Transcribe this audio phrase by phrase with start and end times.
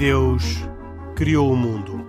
[0.00, 0.56] Deus
[1.14, 2.02] criou o mundo.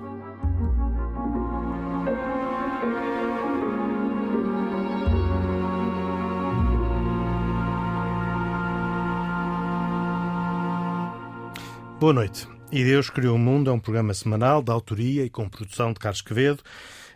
[12.00, 12.48] Boa noite.
[12.72, 16.00] E Deus Criou o Mundo é um programa semanal de autoria e com produção de
[16.00, 16.64] Carlos Quevedo.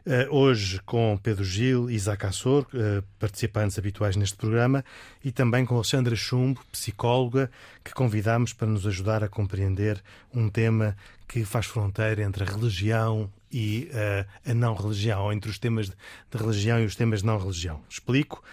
[0.05, 4.85] Uh, hoje com Pedro Gil e Isaac Assor, uh, participantes habituais neste programa,
[5.23, 7.49] e também com Alexandra Chumbo, psicóloga,
[7.83, 9.99] que convidamos para nos ajudar a compreender
[10.31, 10.95] um tema
[11.27, 15.87] que faz fronteira entre a religião e uh, a não religião, ou entre os temas
[15.89, 15.95] de,
[16.37, 17.81] religião e os temas de não religião.
[17.89, 18.43] Explico.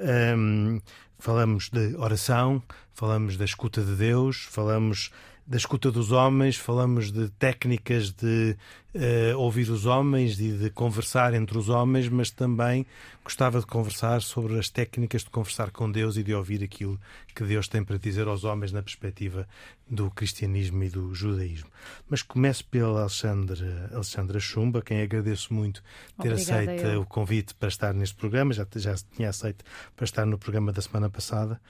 [0.00, 0.80] Um,
[1.18, 2.62] falamos de oração,
[2.94, 5.10] falamos da escuta de Deus, falamos
[5.46, 8.56] da escuta dos homens, falamos de técnicas de
[8.94, 12.86] uh, ouvir os homens e de conversar entre os homens, mas também
[13.24, 16.98] gostava de conversar sobre as técnicas de conversar com Deus e de ouvir aquilo
[17.34, 19.48] que Deus tem para dizer aos homens na perspectiva
[19.90, 21.70] do cristianismo e do judaísmo.
[22.08, 25.82] Mas começo pela Alexandra, Alexandra Chumba, quem agradeço muito
[26.20, 27.00] ter Obrigada, aceito eu.
[27.02, 29.64] o convite para estar neste programa, já, já tinha aceito
[29.96, 31.60] para estar no programa da semana passada.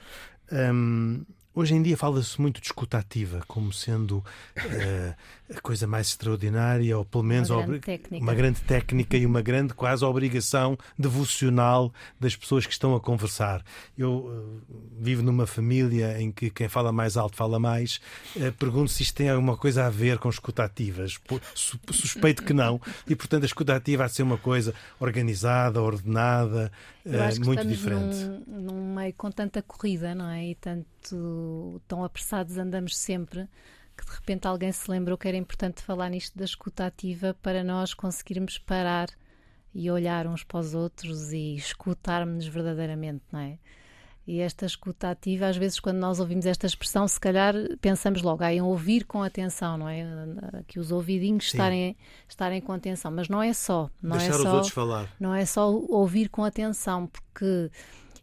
[0.51, 5.15] Um, Hoje em dia fala-se muito de escutativa como sendo uh,
[5.55, 9.71] a coisa mais extraordinária, ou pelo menos uma grande, uma grande técnica e uma grande
[9.75, 13.63] quase obrigação devocional das pessoas que estão a conversar.
[13.95, 14.61] Eu uh,
[14.99, 18.01] vivo numa família em que quem fala mais alto fala mais.
[18.35, 21.19] Uh, pergunto se isto tem alguma coisa a ver com escutativas.
[21.53, 22.81] Suspeito que não.
[23.07, 26.71] E, portanto, a escutativa há de ser uma coisa organizada, ordenada,
[27.39, 28.15] muito diferente.
[28.47, 30.47] Num, num meio com tanta corrida, não é?
[30.47, 33.47] E tanto tão apressados andamos sempre
[33.97, 37.63] que de repente alguém se lembrou que era importante falar nisto da escuta ativa para
[37.63, 39.09] nós conseguirmos parar
[39.73, 43.59] e olhar uns para os outros e escutarmos-nos verdadeiramente, não é?
[44.25, 48.41] E esta escuta ativa, às vezes, quando nós ouvimos esta expressão, se calhar pensamos logo
[48.41, 50.05] ah, em ouvir com atenção, não é?
[50.65, 51.97] Que os ouvidinhos estarem,
[52.27, 53.11] estarem com atenção.
[53.11, 53.89] Mas não é só.
[54.01, 55.09] Não Deixar é só, os outros falar.
[55.19, 57.69] Não é só ouvir com atenção, porque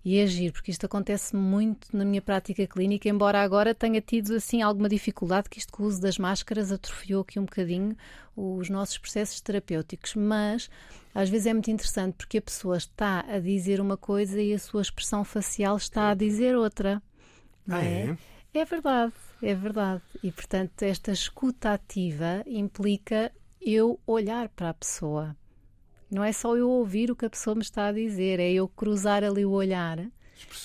[0.05, 4.63] e agir, porque isto acontece muito na minha prática clínica, embora agora tenha tido assim
[4.63, 7.97] alguma dificuldade, que isto com o uso das máscaras atrofiou aqui um bocadinho
[8.35, 10.71] os nossos processos terapêuticos, mas
[11.15, 14.59] às vezes é muito interessante porque a pessoa está a dizer uma coisa e a
[14.59, 17.03] sua expressão facial está a dizer outra.
[17.69, 18.17] Ah, é?
[18.55, 18.61] é?
[18.61, 19.13] É verdade,
[19.43, 20.03] é verdade.
[20.23, 23.31] E portanto, esta escuta ativa implica
[23.61, 25.37] eu olhar para a pessoa.
[26.11, 28.67] Não é só eu ouvir o que a pessoa me está a dizer, é eu
[28.67, 29.99] cruzar ali o olhar.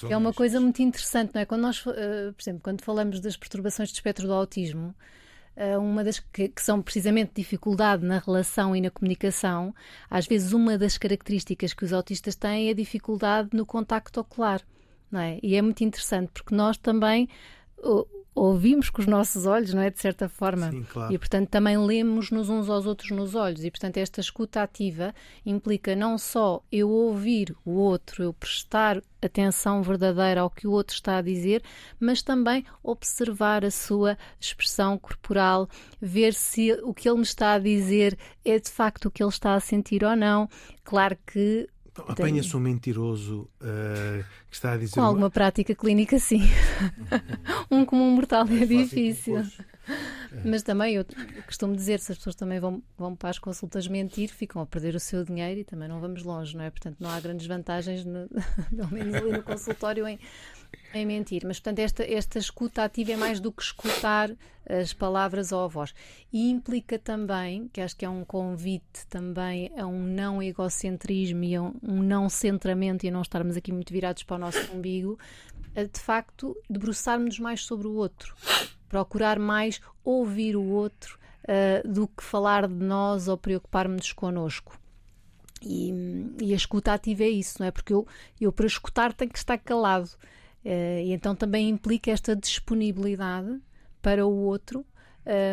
[0.10, 1.46] É uma coisa muito interessante, não é?
[1.46, 4.96] Quando nós, uh, por exemplo, quando falamos das perturbações de espectro do autismo,
[5.58, 9.76] uh, uma das que, que, são precisamente dificuldade na relação e na comunicação,
[10.10, 14.62] às vezes uma das características que os autistas têm é a dificuldade no contacto ocular,
[15.12, 15.40] não é?
[15.44, 17.28] E é muito interessante porque nós também
[18.36, 19.90] ouvimos com os nossos olhos, não é?
[19.90, 20.70] De certa forma.
[20.70, 21.14] Sim, claro.
[21.14, 23.64] E, portanto, também lemos-nos uns aos outros nos olhos.
[23.64, 25.16] E, portanto, esta escuta ativa
[25.46, 30.94] implica não só eu ouvir o outro, eu prestar atenção verdadeira ao que o outro
[30.94, 31.64] está a dizer,
[32.00, 35.68] mas também observar a sua expressão corporal,
[36.00, 39.30] ver se o que ele me está a dizer é de facto o que ele
[39.30, 40.48] está a sentir ou não.
[40.84, 41.68] Claro que
[42.08, 44.96] apanha-se um mentiroso uh, que está a dizer.
[44.96, 46.42] Com alguma prática clínica, sim.
[47.72, 49.44] um comum mortal é, é difícil.
[50.44, 51.06] Mas também eu
[51.46, 54.96] costumo dizer, se as pessoas também vão, vão para as consultas mentir, ficam a perder
[54.96, 56.70] o seu dinheiro e também não vamos longe, não é?
[56.70, 58.28] Portanto, não há grandes vantagens, no,
[58.76, 60.20] pelo menos ali no consultório, em,
[60.96, 61.44] em mentir.
[61.46, 64.32] Mas, portanto, esta, esta escuta ativa é mais do que escutar
[64.68, 65.94] as palavras ou a voz.
[66.32, 71.56] E implica também, que acho que é um convite também a um não egocentrismo e
[71.56, 75.20] a um, não centramento e a não estarmos aqui muito virados para o nosso umbigo,
[75.74, 78.36] de facto, debruçarmos mais sobre o outro.
[78.88, 84.80] Procurar mais ouvir o outro uh, do que falar de nós ou preocupar-nos connosco.
[85.62, 85.92] E,
[86.42, 87.72] e, a escuta ativa é isso, não é?
[87.72, 88.06] Porque eu,
[88.40, 90.10] eu para escutar tenho que estar calado.
[90.66, 93.62] Uh, e então também implica esta disponibilidade
[94.02, 94.84] para o outro,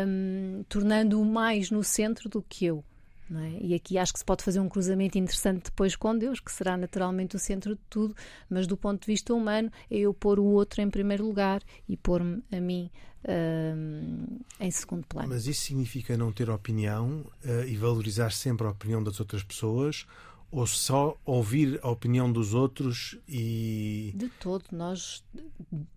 [0.07, 2.83] um, tornando-o mais no centro do que eu.
[3.31, 3.65] É?
[3.65, 6.75] E aqui acho que se pode fazer um cruzamento interessante depois com Deus, que será
[6.75, 8.15] naturalmente o centro de tudo,
[8.49, 11.95] mas do ponto de vista humano é eu pôr o outro em primeiro lugar e
[11.95, 12.91] pôr-me a mim
[13.23, 15.29] uh, em segundo plano.
[15.29, 20.05] Mas isso significa não ter opinião uh, e valorizar sempre a opinião das outras pessoas
[20.53, 24.13] ou só ouvir a opinião dos outros e.
[24.15, 25.23] De todo, nós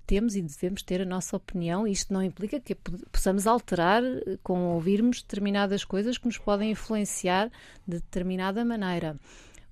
[0.07, 2.75] temos e devemos ter a nossa opinião, isto não implica que
[3.13, 4.03] possamos alterar
[4.43, 7.51] com ouvirmos determinadas coisas que nos podem influenciar
[7.87, 9.21] de determinada maneira.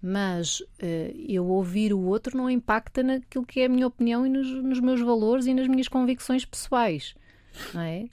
[0.02, 0.66] Mas uh,
[1.26, 4.80] eu ouvir o outro não impacta naquilo que é a minha opinião e nos, nos
[4.80, 7.14] meus valores e nas minhas convicções pessoais.
[7.72, 8.10] Não é?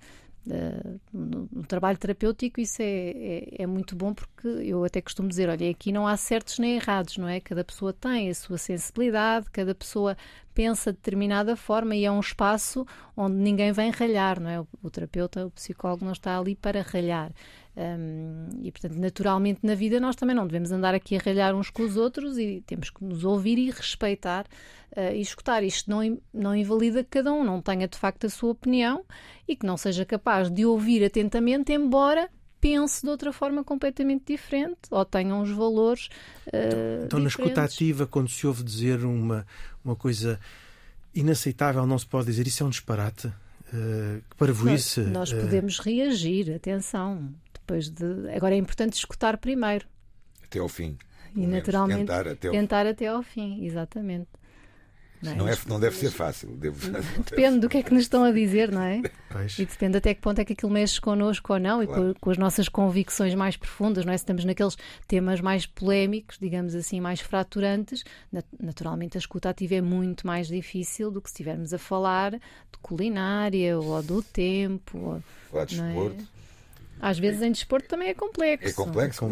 [0.48, 5.30] Uh, no, no, trabalho terapêutico isso é, é, é, muito bom porque eu até costumo
[5.30, 7.40] dizer, olha, aqui não há certos nem errados, não é?
[7.40, 10.18] Cada pessoa tem a sua sensibilidade, cada pessoa
[10.52, 14.60] pensa de determinada forma e é um espaço onde ninguém vem ralhar, não é?
[14.60, 17.32] O, o terapeuta, o psicólogo não está ali para ralhar.
[17.76, 21.70] Um, e, portanto, naturalmente na vida nós também não devemos andar aqui a ralhar uns
[21.70, 24.46] com os outros e temos que nos ouvir e respeitar
[24.92, 25.64] uh, e escutar.
[25.64, 29.06] Isto não, não invalida que cada um não tenha de facto a sua opinião
[29.48, 32.30] e que não seja capaz de ouvir atentamente, embora
[32.60, 36.10] pense de outra forma completamente diferente ou tenha uns valores.
[36.48, 39.48] Uh, então, na escuta ativa, quando se ouve dizer uma,
[39.84, 40.38] uma coisa
[41.16, 43.28] inaceitável, não se pode dizer isso é um disparate.
[43.74, 47.34] Uh, para nós, nós podemos reagir, atenção.
[47.72, 48.30] Depois de...
[48.36, 49.88] Agora é importante escutar primeiro.
[50.44, 50.98] Até ao fim.
[51.34, 52.54] E naturalmente tentar até ao...
[52.54, 54.28] tentar até ao fim, exatamente.
[55.22, 55.36] Não, é?
[55.36, 56.50] não, é, não deve ser fácil.
[56.58, 56.92] Devo...
[57.30, 59.02] Depende do que é que nos estão a dizer, não é?
[59.30, 59.58] Pois.
[59.58, 62.10] E depende até que ponto é que aquilo mexe connosco ou não claro.
[62.10, 64.18] e com, com, as nossas convicções mais profundas, não é?
[64.18, 64.76] Se estamos naqueles
[65.08, 68.04] temas mais polémicos, digamos assim, mais fraturantes,
[68.60, 72.80] naturalmente a escuta ativa é muito mais difícil do que se estivermos a falar de
[72.82, 74.98] culinária ou do tempo.
[74.98, 76.24] Ou, falar de desporto.
[76.38, 76.41] É?
[77.02, 78.70] Às vezes em desporto também é complexo.
[78.70, 79.26] É complexo,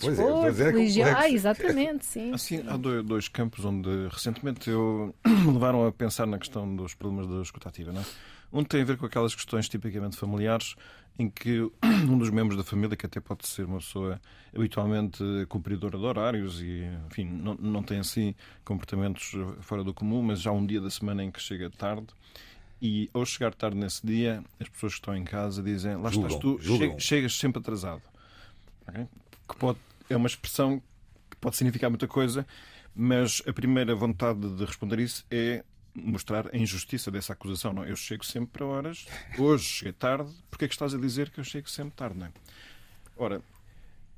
[0.00, 1.02] pois é, desporto, é, é complexo.
[1.16, 2.32] Ah, exatamente, sim.
[2.32, 7.28] Assim, há dois campos onde recentemente eu me levaram a pensar na questão dos problemas
[7.28, 7.90] da escutativa.
[7.90, 8.04] Não é?
[8.52, 10.76] Um tem a ver com aquelas questões tipicamente familiares
[11.18, 11.60] em que
[12.08, 14.20] um dos membros da família, que até pode ser uma pessoa
[14.54, 18.34] habitualmente cumpridora de horários e, enfim, não, não tem assim
[18.64, 22.06] comportamentos fora do comum, mas já um dia da semana em que chega tarde
[22.80, 26.36] e ao chegar tarde nesse dia, as pessoas que estão em casa dizem: Lá julgam,
[26.36, 26.98] estás tu, julgam.
[26.98, 28.02] chegas sempre atrasado.
[28.88, 29.06] Okay?
[29.48, 29.78] Que pode,
[30.10, 30.82] é uma expressão
[31.30, 32.46] que pode significar muita coisa,
[32.94, 35.64] mas a primeira vontade de responder isso é
[35.94, 37.72] mostrar a injustiça dessa acusação.
[37.72, 39.06] Não, eu chego sempre a horas,
[39.38, 42.18] hoje cheguei tarde, porque é que estás a dizer que eu chego sempre tarde?
[42.18, 42.32] Não é?
[43.16, 43.42] Ora,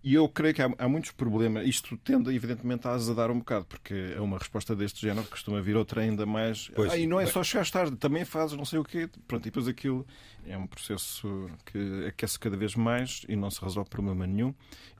[0.02, 1.66] e eu creio que há, há, muitos problemas.
[1.66, 5.60] Isto tende, evidentemente, a azedar um bocado, porque é uma resposta deste género que costuma
[5.60, 6.70] vir outra ainda mais.
[6.74, 7.32] Pois, ah, e não é bem...
[7.32, 9.08] só chegar tarde, também fazes não sei o quê.
[9.26, 10.06] Pronto, e depois aquilo
[10.46, 14.54] é um processo que aquece cada vez mais e não se resolve problema nenhum.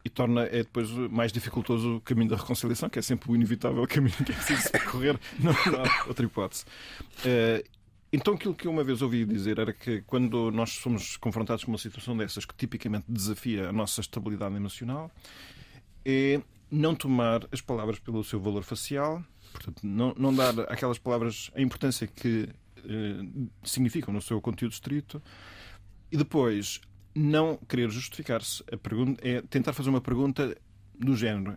[0.05, 3.87] E torna é depois mais dificultoso o caminho da reconciliação, que é sempre o inevitável
[3.87, 5.19] caminho que é preciso percorrer.
[5.39, 6.65] não, não há outra hipótese.
[7.21, 7.78] Uh,
[8.13, 11.73] então, aquilo que eu uma vez ouvi dizer era que quando nós somos confrontados com
[11.73, 15.11] uma situação dessas que tipicamente desafia a nossa estabilidade emocional,
[16.05, 16.41] é
[16.71, 19.23] não tomar as palavras pelo seu valor facial,
[19.53, 25.23] portanto, não, não dar aquelas palavras a importância que eh, significam no seu conteúdo estrito,
[26.11, 26.81] e depois
[27.15, 28.63] não querer justificar-se.
[28.73, 30.57] A pergunta é tentar fazer uma pergunta
[30.99, 31.57] do género: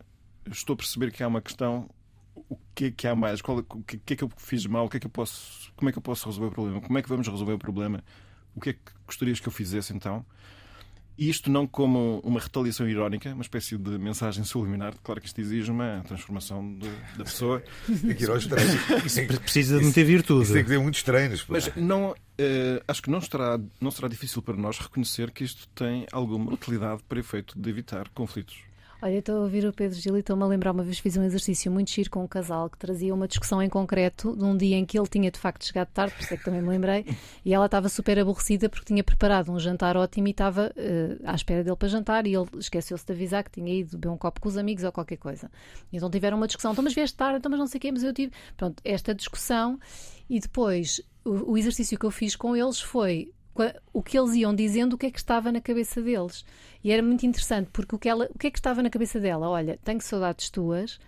[0.50, 1.90] estou a perceber que há uma questão
[2.36, 3.42] o que é que há mais?
[3.42, 4.86] Qual, o que, que é que eu fiz mal?
[4.86, 6.82] O que é que eu posso, como é que eu posso resolver o problema?
[6.82, 8.04] Como é que vamos resolver o problema?
[8.56, 10.26] O que é que gostarias que eu fizesse então?
[11.18, 14.96] Isto não como uma retaliação irónica, uma espécie de mensagem subliminar.
[15.04, 17.62] Claro que isto exige uma transformação de, da pessoa.
[17.86, 18.48] Tem que ir aos
[19.06, 20.44] Isso precisa de muita virtude.
[20.46, 21.46] Isso tem que ter muitos treinos.
[21.48, 22.16] Mas não, uh,
[22.88, 27.04] acho que não, estará, não será difícil para nós reconhecer que isto tem alguma utilidade
[27.08, 28.71] para efeito de evitar conflitos.
[29.04, 31.24] Olha, estou a ouvir o Pedro Gil e estou-me a lembrar, uma vez fiz um
[31.24, 34.78] exercício muito giro com um casal que trazia uma discussão em concreto de um dia
[34.78, 37.04] em que ele tinha de facto chegado tarde, por isso é que também me lembrei,
[37.44, 41.34] e ela estava super aborrecida porque tinha preparado um jantar ótimo e estava uh, à
[41.34, 44.40] espera dele para jantar e ele esqueceu-se de avisar que tinha ido beber um copo
[44.40, 45.50] com os amigos ou qualquer coisa.
[45.92, 47.92] E então tiveram uma discussão, então mas vieste tarde, então mas não sei o quê,
[47.92, 48.32] mas eu tive...
[48.56, 49.80] Pronto, esta discussão
[50.30, 53.32] e depois o, o exercício que eu fiz com eles foi
[53.94, 56.46] o que eles iam dizendo, o que é que estava na cabeça deles.
[56.84, 59.20] E era muito interessante, porque o que, ela, o que é que estava na cabeça
[59.20, 59.50] dela?
[59.50, 61.00] Olha, tenho saudades tuas,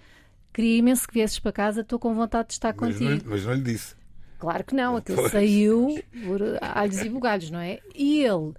[0.54, 3.24] queria imenso que viesses para casa, estou com vontade de estar mas contigo.
[3.24, 3.96] Não, mas não lhe disse.
[4.38, 5.32] Claro que não, aquilo pois.
[5.32, 7.80] saiu por alhos e bugalhos, não é?
[7.96, 8.54] E ele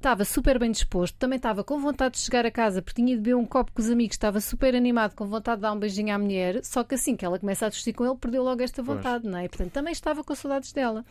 [0.00, 3.20] estava super bem disposto, também estava com vontade de chegar a casa porque tinha de
[3.20, 6.14] beber um copo com os amigos, estava super animado, com vontade de dar um beijinho
[6.14, 8.82] à mulher, só que assim que ela começa a discutir com ele, perdeu logo esta
[8.82, 9.32] vontade, pois.
[9.32, 9.44] não é?
[9.44, 11.04] E, portanto, também estava com saudades dela.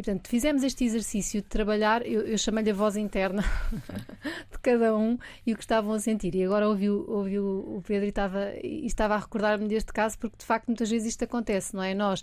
[0.00, 3.44] E, portanto, fizemos este exercício de trabalhar, eu, eu chamei-lhe a voz interna
[4.50, 6.34] de cada um e o que estavam a sentir.
[6.34, 10.38] E agora ouvi, ouvi o Pedro e estava, e estava a recordar-me deste caso, porque
[10.38, 11.92] de facto muitas vezes isto acontece, não é?
[11.92, 12.22] Nós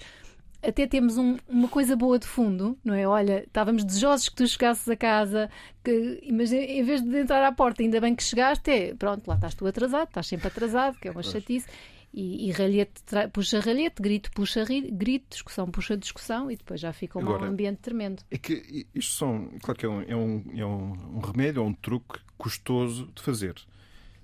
[0.63, 3.07] até temos um, uma coisa boa de fundo, não é?
[3.07, 5.47] Olha, estávamos desejosos que tu chegasses a casa,
[5.83, 9.35] que, mas em vez de entrar à porta, ainda bem que chegaste, é, pronto, lá
[9.35, 11.67] estás tu atrasado, estás sempre atrasado, que é uma chatice
[12.13, 17.19] e, e ralhete puxa ralhete, grito puxa grito, discussão puxa discussão e depois já fica
[17.19, 18.23] um Agora, ambiente tremendo.
[18.31, 21.73] É que isto são, claro que é um, é um, é um, remédio, é um
[21.73, 23.55] truque custoso de fazer,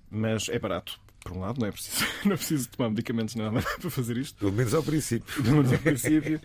[0.09, 3.61] mas é barato por um lado, não é preciso, não é preciso tomar medicamentos nada
[3.79, 4.37] para fazer isto.
[4.37, 5.43] Pelo menos ao princípio.
[5.43, 6.41] Pelo menos ao princípio.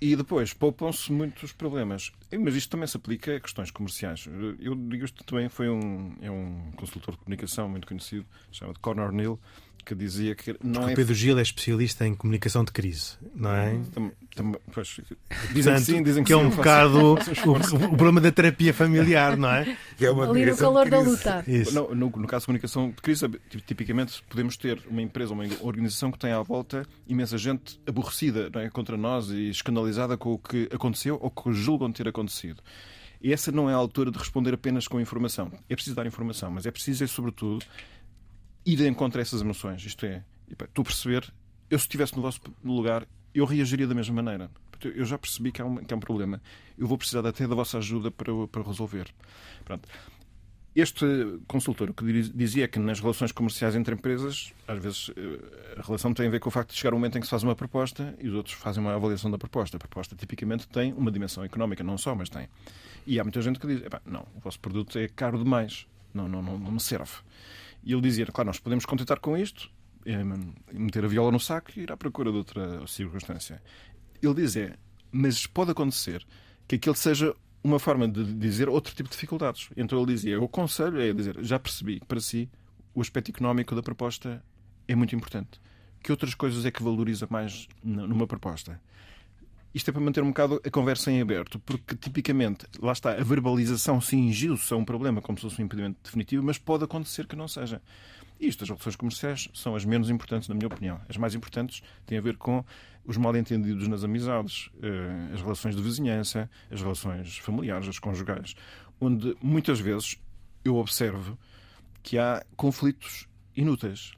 [0.00, 2.12] E depois poupam-se muitos problemas.
[2.32, 4.28] Mas isto também se aplica a questões comerciais.
[4.60, 9.12] Eu digo isto também foi um, é um consultor de comunicação muito conhecido, chamado Conor
[9.12, 9.40] Neal,
[9.88, 10.94] que dizia que não o é.
[10.94, 13.80] Pedro Gil é especialista em comunicação de crise, não é?
[13.94, 15.16] Tam- tam- pois, dizem
[15.52, 16.98] Portanto, que sim, dizem que, que é sim, um eu faço- bocado
[17.48, 19.76] o, o- o problema da terapia familiar, não é?
[19.96, 21.44] Que é uma Ali no calor da luta.
[21.48, 21.74] Isso.
[21.74, 23.26] Não, no, no caso de comunicação de crise,
[23.66, 28.60] tipicamente podemos ter uma empresa, uma organização que tem à volta imensa gente aborrecida não
[28.60, 32.62] é, contra nós e escandalizada com o que aconteceu ou que julgam ter acontecido.
[33.20, 35.50] E essa não é a altura de responder apenas com informação.
[35.68, 37.64] É preciso dar informação, mas é preciso, é, sobretudo,
[38.72, 38.86] ir a
[39.20, 39.84] essas emoções.
[39.84, 40.22] Isto é,
[40.52, 41.32] a perceber,
[41.70, 44.50] eu se estivesse no vosso lugar, eu reagiria da mesma maneira.
[44.82, 46.40] Eu já percebi que há um, que há um problema.
[46.76, 49.08] Eu vou precisar até da vossa ajuda para, para resolver.
[49.64, 49.88] Pronto.
[50.76, 51.04] Este
[51.48, 55.82] consultor o que diz- dizia que nas relações comerciais entre empresas, às vezes eh, a
[55.82, 57.42] relação tem a ver com o facto de chegar um momento em que se faz
[57.42, 59.76] uma proposta e os outros fazem uma avaliação da proposta.
[59.76, 62.48] A proposta tipicamente tem uma dimensão económica, não só, mas tem.
[63.04, 66.28] E há muita gente que diz: "Epá, não, o vosso produto é caro demais, não,
[66.28, 67.10] não, não, não me serve.
[67.82, 69.70] E ele dizia: claro, nós podemos contentar com isto,
[70.04, 70.22] eh,
[70.72, 73.62] meter a viola no saco e ir à procura de outra circunstância.
[74.22, 74.78] Ele dizia:
[75.10, 76.26] mas pode acontecer
[76.66, 79.70] que aquele seja uma forma de dizer outro tipo de dificuldades.
[79.76, 82.48] Então ele dizia: o conselho é dizer, já percebi que para si
[82.94, 84.42] o aspecto económico da proposta
[84.86, 85.60] é muito importante.
[86.02, 88.80] Que outras coisas é que valoriza mais numa proposta?
[89.74, 93.22] Isto é para manter um bocado a conversa em aberto, porque tipicamente, lá está, a
[93.22, 97.36] verbalização cingiu-se a um problema como se fosse um impedimento definitivo, mas pode acontecer que
[97.36, 97.82] não seja.
[98.40, 101.00] Isto, as relações comerciais, são as menos importantes, na minha opinião.
[101.08, 102.64] As mais importantes têm a ver com
[103.04, 108.54] os mal-entendidos nas amizades, eh, as relações de vizinhança, as relações familiares, as conjugais,
[109.00, 110.16] onde muitas vezes
[110.64, 111.38] eu observo
[112.02, 114.12] que há conflitos inúteis.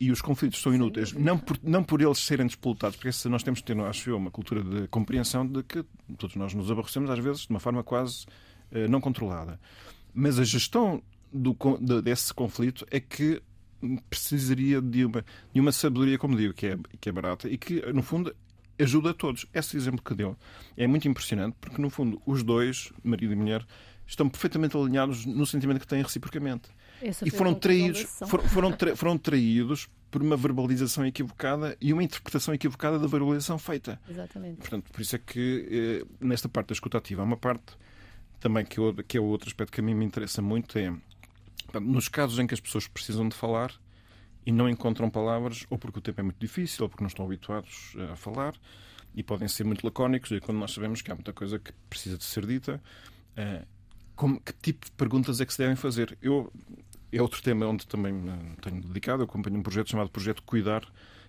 [0.00, 3.60] E os conflitos são inúteis, não por, não por eles serem despolutados, porque nós temos
[3.60, 5.84] que ter, acho eu, uma cultura de compreensão de que
[6.16, 8.24] todos nós nos aborrecemos, às vezes, de uma forma quase
[8.72, 9.60] eh, não controlada.
[10.14, 11.54] Mas a gestão do,
[12.02, 13.42] desse conflito é que
[14.08, 17.80] precisaria de uma, de uma sabedoria, como digo, que é, que é barata e que,
[17.92, 18.34] no fundo,
[18.78, 19.46] ajuda a todos.
[19.52, 20.36] Esse exemplo que deu
[20.76, 23.66] é muito impressionante, porque, no fundo, os dois, marido e mulher,
[24.06, 26.68] estão perfeitamente alinhados no sentimento que têm reciprocamente
[27.00, 28.02] Essa e foram traídos,
[28.48, 34.00] foram, tra- foram traídos por uma verbalização equivocada e uma interpretação equivocada da verbalização feita.
[34.08, 34.56] Exatamente.
[34.58, 37.76] Portanto, por isso é que eh, nesta parte da escutativa há uma parte
[38.40, 40.92] também que, eu, que é o outro aspecto que a mim me interessa muito é
[41.80, 43.72] nos casos em que as pessoas precisam de falar
[44.44, 47.24] e não encontram palavras, ou porque o tempo é muito difícil, ou porque não estão
[47.24, 48.54] habituados a falar,
[49.14, 52.16] e podem ser muito lacónicos, e quando nós sabemos que há muita coisa que precisa
[52.16, 52.82] de ser dita,
[53.36, 53.64] eh,
[54.16, 56.16] como, que tipo de perguntas é que se devem fazer?
[56.22, 56.50] Eu,
[57.12, 59.22] é outro tema onde também me tenho dedicado.
[59.22, 60.84] Eu acompanho um projeto chamado Projeto Cuidar,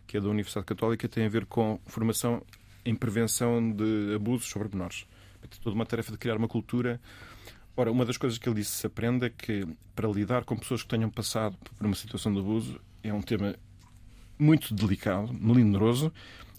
[0.06, 2.44] que é da Universidade Católica, tem a ver com formação
[2.86, 5.06] em prevenção de abusos sobre menores.
[5.44, 7.00] É toda uma tarefa de criar uma cultura.
[7.76, 10.84] Ora, uma das coisas que ele disse se aprende é que para lidar com pessoas
[10.84, 13.56] que tenham passado por uma situação de abuso é um tema
[14.38, 16.12] muito delicado, melindroso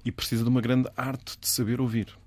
[0.05, 2.22] e precisa de uma grande arte de saber ouvir.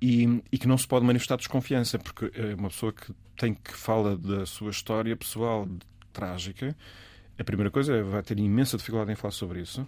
[0.00, 3.72] E, e que não se pode manifestar desconfiança, porque é uma pessoa que tem que
[3.72, 5.68] fala da sua história pessoal
[6.12, 6.76] trágica,
[7.38, 9.86] a primeira coisa é vai ter imensa dificuldade em falar sobre isso.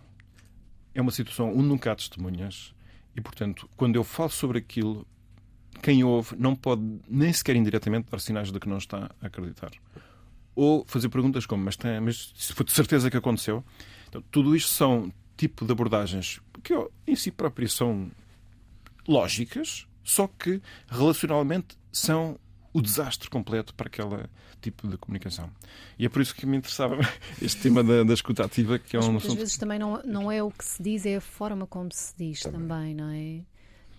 [0.94, 2.74] É uma situação onde nunca há testemunhas
[3.16, 5.06] e, portanto, quando eu falo sobre aquilo,
[5.82, 9.70] quem ouve não pode nem sequer indiretamente dar sinais de que não está a acreditar.
[10.54, 13.64] Ou fazer perguntas como, mas, tem, mas se foi de certeza que aconteceu?
[14.08, 16.74] Então, tudo isto são tipo de abordagens que
[17.06, 18.10] em si próprias são
[19.08, 22.38] lógicas, só que relacionalmente são
[22.72, 24.26] o desastre completo para aquele
[24.60, 25.50] tipo de comunicação.
[25.98, 26.96] E é por isso que me interessava
[27.42, 29.36] este tema da, da escuta ativa, que é um assunto.
[29.36, 32.40] vezes também não, não é o que se diz, é a forma como se diz
[32.40, 33.40] também, não é?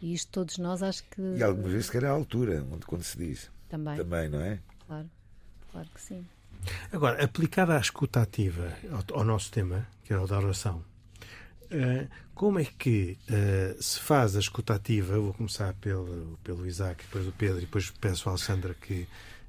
[0.02, 3.04] E isto todos nós acho que E algumas vezes, se calhar, a altura, onde, quando
[3.04, 3.52] se diz.
[3.70, 4.60] também, Também, não é?
[4.88, 5.10] claro,
[5.72, 6.26] claro que sim.
[6.92, 10.84] Agora, aplicada à escuta ativa ao, ao nosso tema, que era o da oração,
[11.72, 15.16] eh, como é que eh, se faz a escuta ativa?
[15.16, 19.08] Eu vou começar pelo, pelo Isaac, depois o Pedro, e depois peço à Alexandra que,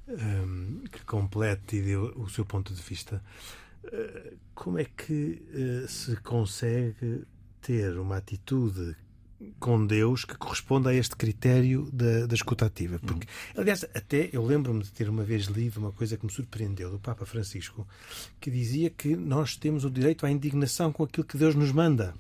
[0.09, 3.23] ehm, que complete e dê o seu ponto de vista.
[3.85, 5.43] Eh, como é que
[5.89, 7.25] se consegue
[7.61, 8.97] ter uma atitude
[9.59, 12.99] com Deus que corresponda a este critério da, da escuta ativa.
[12.99, 16.91] Porque, aliás, até eu lembro-me de ter uma vez lido uma coisa que me surpreendeu
[16.91, 17.87] do Papa Francisco,
[18.41, 22.15] que dizia que nós temos o direito à indignação com aquilo que Deus nos manda.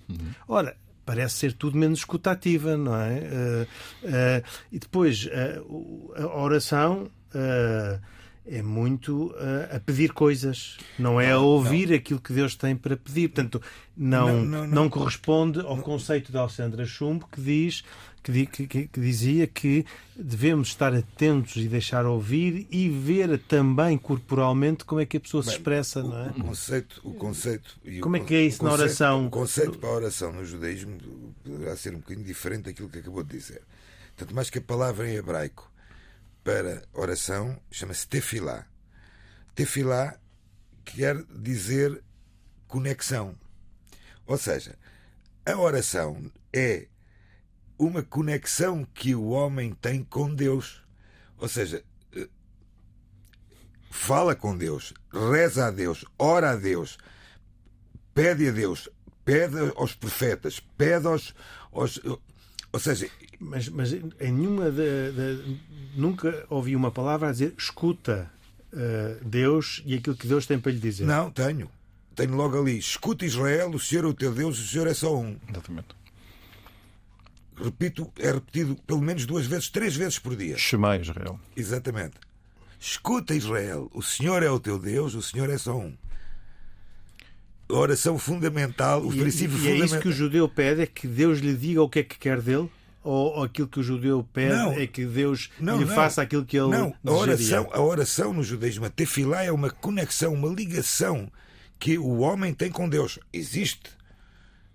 [0.49, 3.19] Ora, parece ser tudo menos escuta ativa, não é?
[3.19, 3.67] Eh,
[4.05, 5.29] eh, e depois,
[5.67, 7.11] o- a oração.
[7.35, 7.99] eh,
[8.47, 11.97] é muito uh, a pedir coisas, não é a ouvir não.
[11.97, 13.29] aquilo que Deus tem para pedir.
[13.29, 13.63] Portanto,
[13.97, 17.85] não, não, não corresponde ao conceito de Alessandra Chumbo que diz
[18.23, 19.85] que, que, que, dizia que
[20.17, 25.43] devemos estar atentos e deixar ouvir e ver também corporalmente como é que a pessoa
[25.43, 26.29] Bem, se expressa, o, não é?
[26.29, 29.27] O conceito, o conceito como é que é isso na oração?
[29.27, 30.99] O conceito para a oração no judaísmo
[31.43, 33.63] poderá ser um bocadinho diferente daquilo que acabou de dizer.
[34.17, 35.72] Tanto mais que a palavra em hebraico
[36.45, 38.67] para oração chama-se tefilá.
[39.55, 40.19] Tefilá
[40.85, 42.03] quer dizer
[42.67, 43.37] conexão.
[44.27, 44.79] Ou seja,
[45.45, 46.89] a oração é
[47.79, 50.83] uma conexão que o homem tem com Deus.
[51.37, 51.85] Ou seja,
[52.15, 52.29] eh,
[53.91, 56.99] fala com Deus, reza a Deus, ora a Deus,
[58.15, 58.89] pede a Deus,
[59.25, 61.35] pede aos profetas, pede aos.
[61.73, 62.01] aos
[62.73, 63.11] ou seja.
[63.43, 64.71] Mas, mas em nenhuma.
[64.71, 65.57] De, de,
[65.95, 68.31] nunca ouvi uma palavra a dizer escuta
[68.73, 71.05] uh, Deus e aquilo que Deus tem para lhe dizer.
[71.05, 71.69] Não, tenho.
[72.15, 72.79] Tenho logo ali.
[72.79, 75.37] Escuta Israel, o Senhor é o teu Deus, o Senhor é só um.
[75.51, 76.03] Exatamente
[77.63, 80.57] repito, é repetido pelo menos duas vezes, três vezes por dia.
[80.59, 81.39] Chamai Israel.
[81.57, 82.15] Exatamente.
[82.81, 85.95] Escuta, Israel, o Senhor é o teu Deus, o Senhor é só um.
[87.69, 89.83] A oração fundamental, o e, princípio e fundamental.
[89.83, 92.19] é isso que o judeu pede, é que Deus lhe diga o que é que
[92.19, 92.69] quer dele?
[93.04, 96.44] Ou aquilo que o judeu pede não, é que Deus não, lhe não, faça aquilo
[96.44, 100.49] que ele Não, a oração, a oração no judaísmo, a tefilá, é uma conexão, uma
[100.49, 101.30] ligação
[101.80, 103.18] que o homem tem com Deus.
[103.32, 103.90] Existe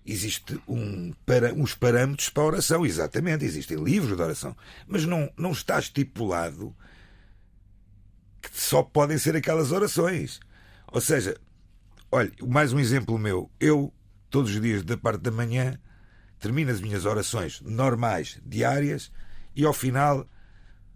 [0.08, 4.56] existe um, para, uns parâmetros para a oração, exatamente, existem livros de oração,
[4.88, 6.74] mas não, não está estipulado
[8.42, 10.40] que só podem ser aquelas orações.
[10.92, 11.36] Ou seja,
[12.10, 13.52] olha, mais um exemplo meu.
[13.60, 13.94] Eu,
[14.30, 15.78] todos os dias da parte da manhã,
[16.40, 19.12] termino as minhas orações normais, diárias,
[19.56, 20.28] e ao final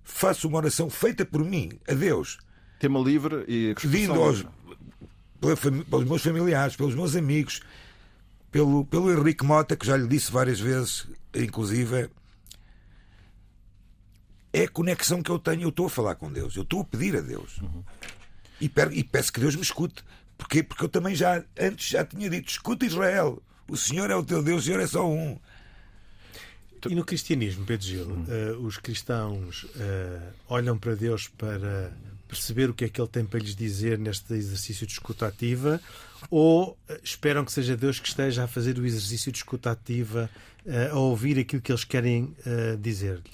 [0.04, 2.38] faço uma oração feita por mim, a Deus.
[2.80, 4.46] Tema livre e pedindo aos,
[5.40, 7.62] pelos meus familiares, pelos meus amigos,
[8.52, 12.10] pelo, pelo Henrique Mota, que já lhe disse várias vezes, inclusive,
[14.54, 15.64] é a conexão que eu tenho.
[15.64, 17.60] Eu estou a falar com Deus, eu estou a pedir a Deus.
[17.60, 17.84] Uhum.
[18.60, 18.70] E,
[19.04, 20.04] peço que Deus me escute.
[20.38, 20.62] Porquê?
[20.62, 24.44] Porque eu também já antes já tinha dito: escuta Israel, o Senhor é o teu
[24.44, 25.40] Deus, o Senhor é só um.
[26.90, 31.94] E no cristianismo, Pedro Gil, uh, os cristãos uh, olham para Deus para
[32.28, 35.82] perceber o que é que ele tem para lhes dizer neste exercício de escuta ativa
[36.30, 40.30] ou eh, esperam que seja Deus que esteja a fazer o exercício de escuta ativa,
[40.66, 43.30] eh, a ouvir aquilo que eles querem uh, dizer-lhe?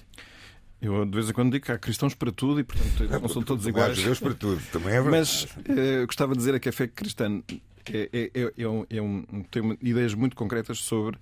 [0.81, 3.43] Eu de vez em quando digo que há cristãos para tudo e, portanto, não são
[3.43, 4.01] todos iguais.
[4.01, 5.11] Deus para tudo, também é verdade.
[5.11, 7.41] Mas gostava de dizer que a fé cristã
[7.93, 11.17] é, é, é, é um, é um, tem ideias muito concretas sobre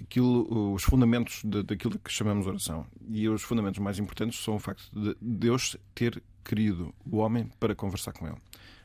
[0.00, 2.86] aquilo, os fundamentos de, daquilo que chamamos oração.
[3.08, 7.74] E os fundamentos mais importantes são o facto de Deus ter querido o homem para
[7.74, 8.36] conversar com ele.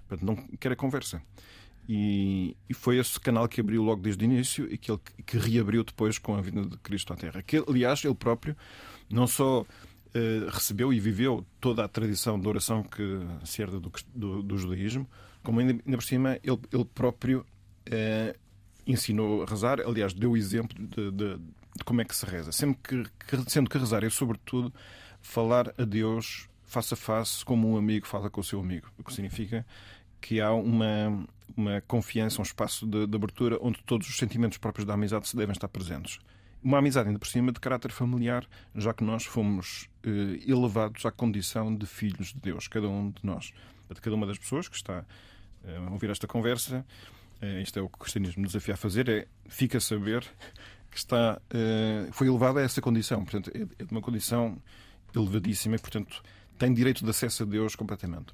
[0.08, 1.22] Portanto, não quer a conversa.
[1.88, 5.38] E, e, foi esse canal que abriu logo desde o início e que, ele, que
[5.38, 7.42] reabriu depois com a vinda de Cristo à Terra.
[7.42, 8.56] Que, aliás, ele próprio
[9.10, 9.66] não só
[10.14, 14.58] eh, recebeu e viveu toda a tradição de oração que se herda do, do, do
[14.58, 15.10] judaísmo,
[15.44, 17.46] como ainda, ainda, por cima ele, ele próprio
[17.86, 18.36] eh,
[18.86, 22.52] ensinou a rezar, aliás, deu o exemplo de, de, de, como é que se reza.
[22.52, 24.74] Sempre que, sendo que rezar é, sobretudo,
[25.22, 28.88] falar a Deus face a face, como um amigo fala com o seu amigo.
[28.98, 29.66] O que significa
[30.20, 31.26] que há uma,
[31.56, 35.36] uma confiança, um espaço de, de, abertura onde todos os sentimentos próprios da amizade se
[35.36, 36.20] devem estar presentes.
[36.64, 41.12] Uma amizade, ainda por cima, de caráter familiar, já que nós fomos eh, elevados à
[41.12, 43.52] condição de filhos de Deus, cada um de nós.
[43.94, 45.06] De cada uma das pessoas que está
[45.66, 46.86] eh, a ouvir esta conversa,
[47.42, 50.26] eh, isto é o que o cristianismo nos desafia a fazer, é fica a saber
[50.90, 53.26] que está, eh, foi elevado a essa condição.
[53.26, 54.58] Portanto, é, é de uma condição
[55.14, 56.24] elevadíssima e, portanto,
[56.58, 58.34] tem direito de acesso a Deus completamente.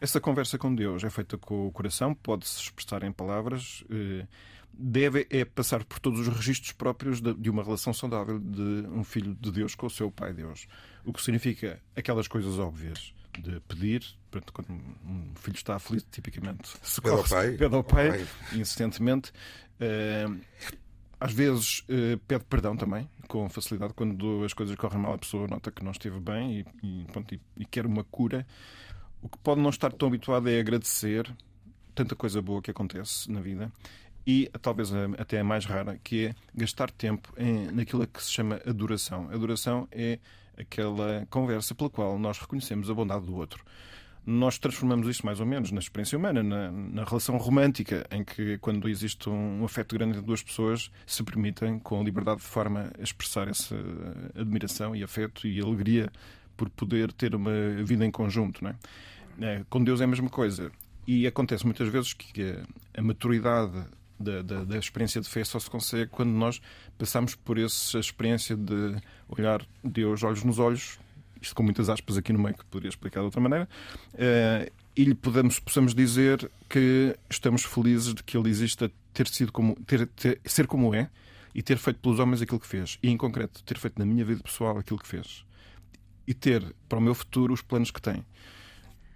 [0.00, 4.26] Essa conversa com Deus é feita com o coração, pode-se expressar em palavras, eh,
[4.78, 9.34] deve é passar por todos os registros próprios de uma relação saudável de um filho
[9.34, 10.66] de Deus com o seu pai Deus.
[11.04, 16.68] O que significa aquelas coisas óbvias de pedir, portanto, quando um filho está aflito, tipicamente
[16.82, 18.26] se pede ao pai, pede ao pai, pai.
[18.58, 19.32] insistentemente.
[19.78, 20.26] Eh,
[21.18, 25.48] às vezes eh, pede perdão também, com facilidade, quando as coisas correm mal, a pessoa
[25.48, 28.46] nota que não esteve bem e, e, pronto, e, e quer uma cura.
[29.22, 31.30] O que pode não estar tão habituado é agradecer
[31.94, 33.72] tanta coisa boa que acontece na vida
[34.26, 38.60] e talvez até a mais rara, que é gastar tempo em, naquilo que se chama
[38.66, 39.28] adoração.
[39.30, 40.18] Adoração é
[40.58, 43.64] aquela conversa pela qual nós reconhecemos a bondade do outro
[44.26, 48.58] nós transformamos isso mais ou menos na experiência humana, na, na, relação romântica, em que,
[48.58, 53.46] quando existe um afeto grande entre duas pessoas, se permitem, com liberdade de forma, expressar
[53.46, 53.76] essa
[54.34, 56.10] admiração e afeto e alegria
[56.56, 57.52] por poder ter uma
[57.84, 58.64] vida em conjunto.
[58.64, 58.76] Não é?
[59.40, 60.72] É, com Deus é a mesma coisa.
[61.06, 63.86] E acontece muitas vezes que a, a maturidade
[64.18, 66.60] da, da, da, experiência de fé só se consegue quando nós
[66.98, 68.96] passamos por essa experiência de
[69.28, 70.98] olhar Deus olhos nos olhos,
[71.40, 73.68] isto com muitas aspas aqui no meio que poderia explicar de outra maneira,
[74.14, 79.52] uh, e lhe podemos, possamos dizer que estamos felizes de que ele exista, ter sido
[79.52, 81.10] como, ter, ter, ser como é
[81.54, 84.24] e ter feito pelos homens aquilo que fez, e em concreto ter feito na minha
[84.24, 85.44] vida pessoal aquilo que fez,
[86.26, 88.24] e ter para o meu futuro os planos que tem.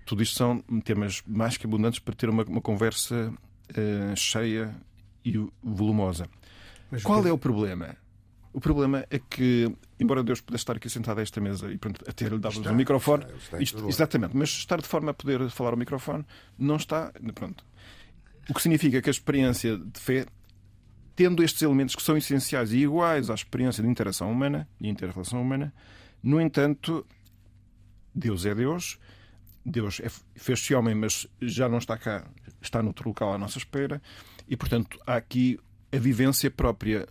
[0.04, 3.32] Tudo isto são temas mais que abundantes para ter uma, uma conversa
[3.70, 4.74] uh, cheia
[5.24, 6.28] e volumosa.
[6.90, 7.96] Mas Qual é o problema?
[8.52, 12.04] O problema é que, embora Deus pudesse estar aqui sentado a esta mesa e pronto,
[12.08, 15.70] até lhe dava um microfone, está, isto, exatamente, mas estar de forma a poder falar
[15.70, 16.26] ao microfone
[16.58, 17.12] não está.
[17.34, 17.64] Pronto.
[18.48, 20.26] O que significa que a experiência de fé,
[21.14, 25.40] tendo estes elementos que são essenciais e iguais à experiência de interação humana e inter-relação
[25.40, 25.72] humana,
[26.20, 27.06] no entanto,
[28.12, 28.98] Deus é Deus,
[29.64, 32.26] Deus é, fez-se homem, mas já não está cá,
[32.60, 34.02] está noutro local à nossa espera,
[34.50, 35.58] e portanto há aqui
[35.92, 37.08] a vivência própria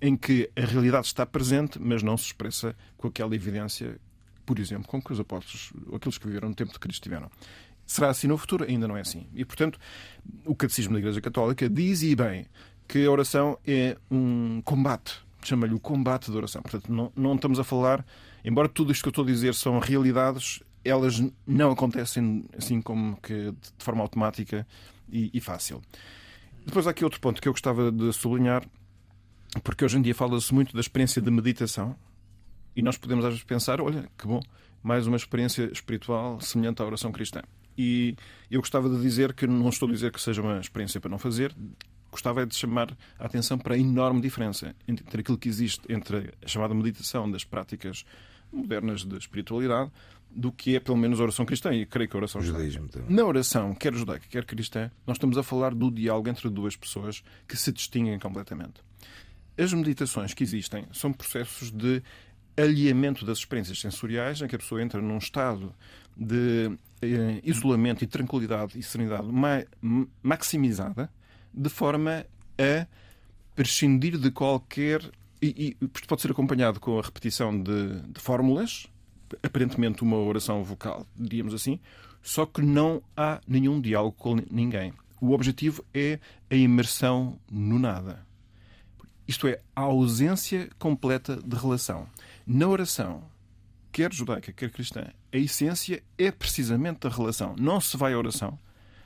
[0.00, 4.00] em que a realidade está presente, mas não se expressa com aquela evidência,
[4.46, 7.30] por exemplo, com que os apóstolos, aqueles que viveram no tempo de Cristo, tiveram.
[7.86, 8.64] Será assim no futuro?
[8.64, 9.28] Ainda não é assim.
[9.32, 9.78] E, portanto,
[10.44, 12.46] o Catecismo da Igreja Católica diz e bem
[12.88, 15.20] que a oração é um combate.
[15.44, 16.62] Chama-lhe o combate da oração.
[16.62, 18.04] Portanto, não, não estamos a falar,
[18.44, 23.16] embora tudo isto que eu estou a dizer são realidades, elas não acontecem assim como
[23.20, 24.66] que de forma automática
[25.12, 25.82] e, e fácil.
[26.64, 28.64] Depois há aqui outro ponto que eu gostava de sublinhar,
[29.62, 31.96] porque hoje em dia fala-se muito da experiência de meditação
[32.74, 34.40] e nós podemos às vezes pensar: olha, que bom,
[34.82, 37.42] mais uma experiência espiritual semelhante à oração cristã.
[37.76, 38.16] E
[38.50, 41.18] eu gostava de dizer que não estou a dizer que seja uma experiência para não
[41.18, 41.54] fazer,
[42.10, 46.46] gostava de chamar a atenção para a enorme diferença entre aquilo que existe entre a
[46.48, 48.04] chamada meditação das práticas
[48.52, 49.90] modernas de espiritualidade
[50.34, 51.74] do que é, pelo menos, a oração cristã.
[51.74, 53.14] E creio que a oração Judaísmo também.
[53.14, 57.22] Na oração, quer judaica, quer cristã, nós estamos a falar do diálogo entre duas pessoas
[57.46, 58.80] que se distinguem completamente.
[59.58, 62.02] As meditações que existem são processos de
[62.56, 65.74] alinhamento das experiências sensoriais, em que a pessoa entra num estado
[66.16, 69.62] de eh, isolamento e tranquilidade e serenidade ma
[70.22, 71.10] maximizada,
[71.52, 72.26] de forma
[72.58, 72.86] a
[73.54, 75.02] prescindir de qualquer.
[75.42, 78.86] E, e pode ser acompanhado com a repetição de, de fórmulas,
[79.42, 81.80] aparentemente uma oração vocal, diríamos assim,
[82.22, 84.92] só que não há nenhum diálogo com ninguém.
[85.20, 88.24] O objetivo é a imersão no nada.
[89.26, 92.06] Isto é, a ausência completa de relação.
[92.46, 93.24] Na oração,
[93.90, 97.56] quer judaica, quer cristã, a essência é precisamente a relação.
[97.58, 98.58] Não se vai à oração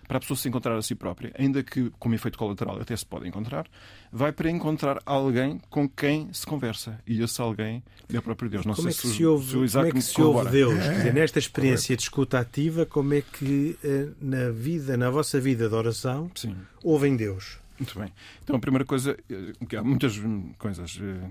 [0.07, 3.05] para a pessoa se encontrar a si própria, ainda que como efeito colateral até se
[3.05, 3.67] pode encontrar,
[4.13, 7.01] vai para encontrar alguém com quem se conversa.
[7.07, 8.65] E esse alguém é o próprio Deus.
[8.65, 10.51] Não como, sei é se, se, ouve, se o Isaac como é que se ouve
[10.51, 10.75] Deus?
[10.75, 15.41] Quer dizer, nesta experiência de escuta ativa, como é que eh, na vida, na vossa
[15.41, 16.57] vida de oração, Sim.
[16.83, 17.59] ouvem Deus?
[17.79, 18.13] Muito bem.
[18.43, 20.19] Então, a primeira coisa, eh, há muitas
[20.59, 20.99] coisas.
[21.03, 21.31] Eh,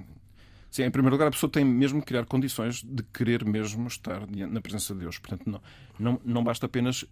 [0.70, 4.28] sim, em primeiro lugar, a pessoa tem mesmo que criar condições de querer mesmo estar
[4.28, 5.18] na presença de Deus.
[5.18, 5.62] Portanto, não,
[5.98, 7.06] não, não basta apenas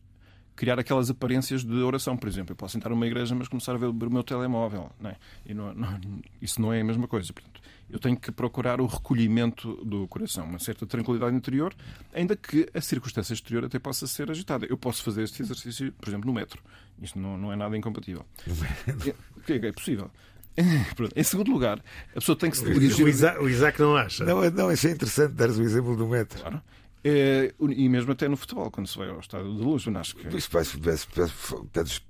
[0.55, 2.51] criar aquelas aparências de oração, por exemplo.
[2.51, 4.91] Eu posso entrar numa igreja, mas começar a ver o meu telemóvel.
[4.99, 5.15] Não é?
[5.45, 5.99] e não, não,
[6.41, 7.31] isso não é a mesma coisa.
[7.33, 11.73] Portanto, eu tenho que procurar o recolhimento do coração, uma certa tranquilidade interior,
[12.13, 14.65] ainda que a circunstância exterior até possa ser agitada.
[14.67, 16.61] Eu posso fazer este exercício, por exemplo, no metro.
[17.01, 18.25] Isto não, não é nada incompatível.
[19.47, 20.09] É, é possível.
[21.15, 23.05] Em segundo lugar, a pessoa tem que se dirigir.
[23.05, 24.23] O Isaac, o Isaac não acha.
[24.23, 26.39] Não, não, isso é interessante dar o exemplo do metro.
[26.39, 26.61] Claro.
[27.05, 30.15] É, e mesmo até no futebol, quando se vai ao estádio de luz, eu acho
[30.15, 30.37] que.
[30.37, 31.33] Isso parece, parece, parece,
[31.73, 32.01] pedes,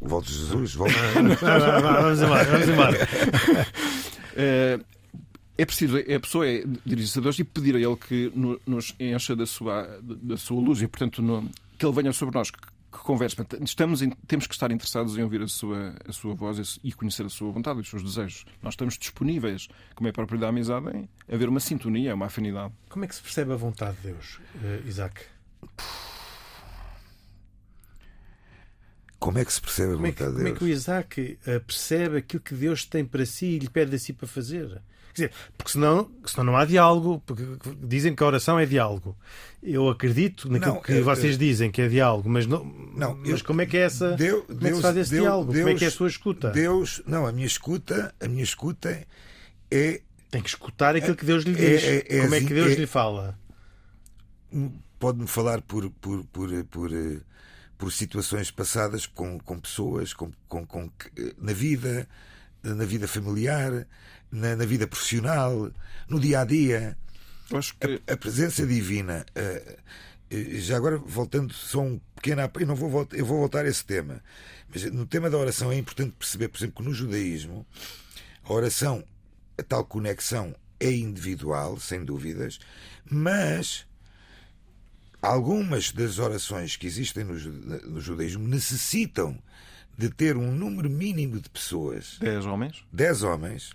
[0.00, 0.94] volta Jesus, volta.
[1.14, 3.08] vamos embora, vamos embora.
[4.34, 4.78] É,
[5.56, 8.32] é preciso, a pessoa é dirigir-se a Deus e pedir a Ele que
[8.66, 12.50] nos encha da sua, da sua luz e, portanto, no, que Ele venha sobre nós,
[12.50, 12.58] que
[12.92, 13.46] que conversa.
[13.62, 17.30] Estamos temos que estar interessados em ouvir a sua, a sua voz e conhecer a
[17.30, 18.44] sua vontade e os seus desejos.
[18.62, 22.72] Nós estamos disponíveis, como é próprio da amizade, em haver uma sintonia, uma afinidade.
[22.88, 25.22] Como é que se percebe a vontade de Deus, uh, Isaac?
[29.18, 30.36] Como é que se percebe a vontade é que, de Deus?
[30.36, 33.70] Como é que o Isaac uh, percebe aquilo que Deus tem para si e lhe
[33.70, 34.82] pede a si para fazer?
[35.14, 37.44] Quer dizer, porque senão, senão não há diálogo, porque
[37.82, 39.16] dizem que a oração é diálogo.
[39.62, 42.64] Eu acredito naquilo não, que eu, vocês eu, dizem que é diálogo, mas, não,
[42.96, 44.12] não mas eu, como é que é essa.
[44.12, 45.52] Deus, como é que se faz esse Deus, diálogo?
[45.52, 46.50] Deus, como é que é a sua escuta?
[46.50, 49.06] Deus, não, a minha escuta, a minha escuta
[49.70, 50.00] é.
[50.30, 51.84] Tem que escutar aquilo que Deus lhe diz.
[51.84, 53.38] É, é, é como é que Deus é lhe fala?
[54.98, 56.90] Pode-me falar por, por, por, por,
[57.76, 60.90] por situações passadas com, com pessoas, com, com, com,
[61.36, 62.08] na vida,
[62.62, 63.86] na vida familiar,
[64.30, 65.70] na, na vida profissional,
[66.08, 66.96] no dia a dia.
[67.48, 68.00] Que...
[68.08, 69.76] A, a, presença divina uh,
[70.58, 73.84] já agora voltando só um pequeno eu não vou voltar, eu vou voltar a esse
[73.84, 74.22] tema
[74.72, 77.66] mas no tema da oração é importante perceber por exemplo que no judaísmo
[78.44, 79.04] a oração
[79.58, 82.58] a tal conexão é individual sem dúvidas
[83.04, 83.86] mas
[85.20, 89.38] algumas das orações que existem no judaísmo necessitam
[89.96, 93.74] de ter um número mínimo de pessoas dez homens dez homens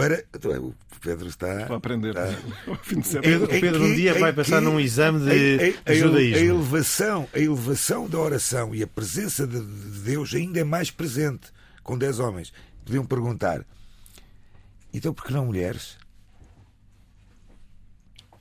[0.00, 0.24] para.
[0.58, 1.62] O Pedro está.
[1.62, 2.14] Estou a aprender.
[2.16, 3.20] Está...
[3.20, 6.36] Pedro, Pedro um dia vai passar num exame de, a, a, judaísmo.
[6.36, 11.48] A elevação, a elevação da oração e a presença de Deus ainda é mais presente
[11.82, 12.52] com 10 homens.
[12.84, 13.64] Podiam perguntar:
[14.92, 15.96] então por que não mulheres?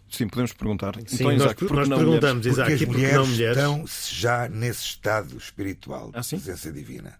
[0.10, 0.96] Sim, podemos perguntar.
[1.06, 2.46] Sim, então, nós, Isaac, nós perguntamos, mulheres?
[2.46, 7.20] Isaac, porque as mulheres, mulheres estão já nesse estado espiritual ah, de presença divina.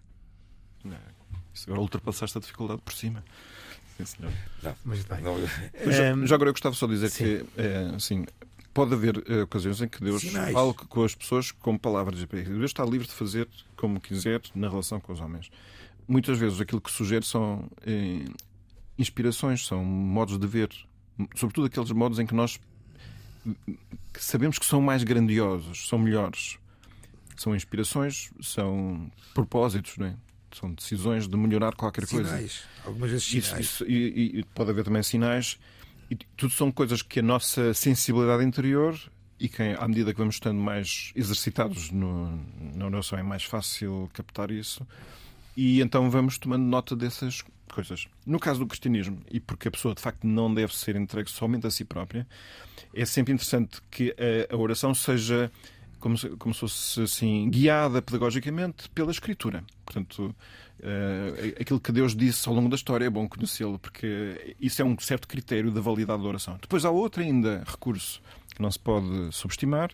[0.84, 0.96] Não,
[1.66, 3.24] agora ultrapassaste a dificuldade por cima.
[3.96, 4.32] Sim, senhor.
[4.62, 5.20] Não, mas bem.
[5.20, 7.24] Não, já, já, agora eu gostava só de dizer sim.
[7.24, 8.24] que é, assim,
[8.72, 10.52] pode haver é, ocasiões em que Deus Sinais.
[10.52, 12.24] fala com as pessoas como palavras.
[12.24, 15.50] Deus está livre de fazer como quiser na relação com os homens.
[16.08, 18.24] Muitas vezes aquilo que sugere são é,
[18.98, 20.68] inspirações, são modos de ver.
[21.36, 22.58] Sobretudo aqueles modos em que nós
[24.18, 26.58] sabemos que são mais grandiosos, são melhores.
[27.36, 30.16] São inspirações, são propósitos, não é?
[30.52, 32.28] São decisões de melhorar qualquer sinais.
[32.28, 32.36] coisa.
[32.36, 32.64] Sinais.
[32.84, 33.46] Algumas vezes sinais.
[33.46, 35.58] Isso, isso, e, e, pode haver também sinais.
[36.10, 38.98] E tudo são coisas que a nossa sensibilidade interior
[39.38, 42.36] e que, à medida que vamos estando mais exercitados no,
[42.74, 44.86] na oração, é mais fácil captar isso.
[45.56, 47.42] E então vamos tomando nota dessas
[47.74, 48.06] coisas.
[48.26, 51.66] No caso do cristianismo, e porque a pessoa de facto não deve ser entregue somente
[51.66, 52.26] a si própria,
[52.94, 54.14] é sempre interessante que
[54.50, 55.50] a, a oração seja
[56.00, 59.62] como se, como se fosse assim, guiada pedagogicamente pela Escritura.
[59.84, 60.34] Portanto,
[60.80, 64.84] uh, aquilo que Deus disse ao longo da história é bom conhecê-lo, porque isso é
[64.84, 66.58] um certo critério da validade da oração.
[66.60, 68.20] Depois há outro ainda recurso
[68.54, 69.90] que não se pode subestimar,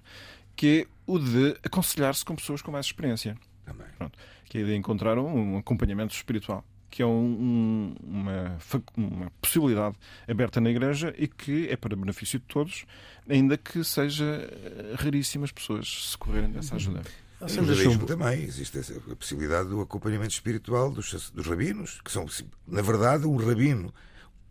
[0.55, 3.37] que é o de aconselhar-se com pessoas com mais experiência.
[3.65, 3.87] Também.
[3.99, 4.17] Pronto,
[4.49, 8.59] que é de encontrar um acompanhamento espiritual que é um, uma,
[8.96, 9.96] uma, possibilidade
[10.29, 12.87] aberta na Igreja e que é para benefício de todos,
[13.29, 16.77] ainda que seja eh, raríssimas pessoas socorrerem dessa uhum.
[16.77, 17.03] ajuda.
[17.40, 22.27] No judaísmo também existe a possibilidade do acompanhamento espiritual dos, dos rabinos, que são,
[22.66, 23.92] na verdade, um rabino.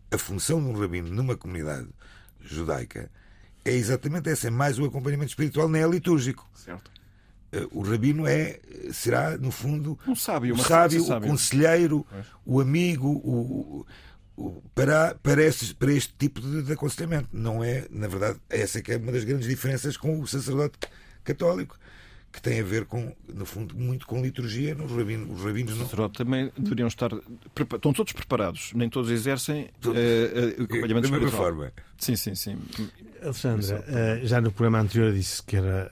[0.08, 1.88] A função de um rabino numa comunidade
[2.40, 3.10] judaica
[3.64, 6.48] é exatamente essa, é mais o acompanhamento espiritual, nem é litúrgico.
[6.54, 6.88] Certo.
[7.56, 8.60] Eh, o rabino é,
[8.92, 12.06] será, no fundo, um sábio, o, sábio, o conselheiro,
[12.44, 13.86] o amigo, o,
[14.36, 17.28] o, para, para, estes, para este tipo de, de, aconselhamento.
[17.32, 20.78] Não é, na verdade, essa é que é uma das grandes diferenças com o sacerdote
[21.24, 21.78] católico
[22.36, 24.74] que tem a ver com, no fundo, muito com liturgia.
[24.74, 25.84] Nos rabinos, os rabinos não.
[25.86, 27.10] Sacerdote também deveriam estar.
[27.74, 31.72] Estão todos preparados, nem todos exercem uh, uh, acompanhamento da mesma forma.
[31.96, 32.58] Sim, sim, sim.
[33.22, 35.90] Alexandra, uh, já no programa anterior disse que era,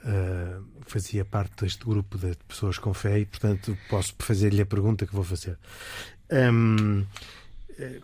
[0.85, 5.15] fazia parte deste grupo de pessoas com fé e, portanto, posso fazer-lhe a pergunta que
[5.15, 5.57] vou fazer.
[6.31, 7.03] Um,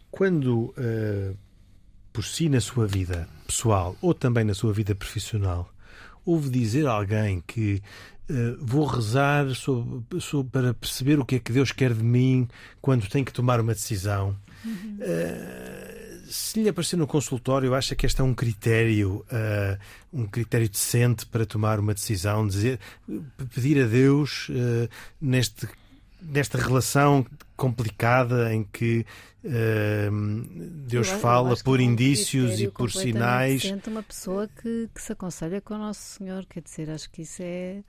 [0.10, 0.74] quando,
[2.12, 5.72] por si, na sua vida pessoal ou também na sua vida profissional,
[6.26, 7.84] ouve dizer alguém que
[8.32, 12.48] uh, vou rezar sobre, sobre, para perceber o que é que Deus quer de mim
[12.82, 14.36] quando tenho que tomar uma decisão.
[14.66, 14.98] Uhum.
[15.00, 19.78] Uh, se lhe aparecer no consultório, acha que este é um critério, uh,
[20.14, 22.80] um critério decente para tomar uma decisão, dizer,
[23.54, 24.50] pedir a Deus
[25.20, 25.68] neste
[26.22, 29.06] nesta relação complicada em que
[29.44, 30.46] uh,
[30.88, 33.64] Deus eu, fala eu por é indícios e por sinais.
[33.88, 37.42] Uma pessoa que, que se aconselha com o Nosso Senhor, quer dizer, acho que isso
[37.42, 37.84] é,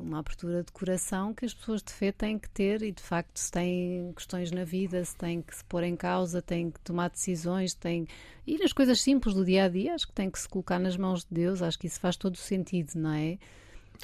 [0.00, 3.36] uma abertura de coração que as pessoas de fé têm que ter e de facto
[3.36, 7.10] se têm questões na vida, se têm que se pôr em causa, têm que tomar
[7.10, 8.06] decisões, têm
[8.46, 10.96] e nas coisas simples do dia a dia, acho que têm que se colocar nas
[10.96, 13.38] mãos de Deus, acho que isso faz todo o sentido, não é?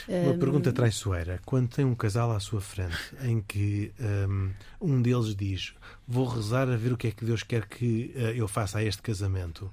[0.09, 0.39] Uma um...
[0.39, 1.41] pergunta traiçoeira.
[1.45, 3.93] Quando tem um casal à sua frente em que
[4.29, 5.75] um, um deles diz
[6.07, 8.85] vou rezar a ver o que é que Deus quer que uh, eu faça a
[8.85, 9.73] este casamento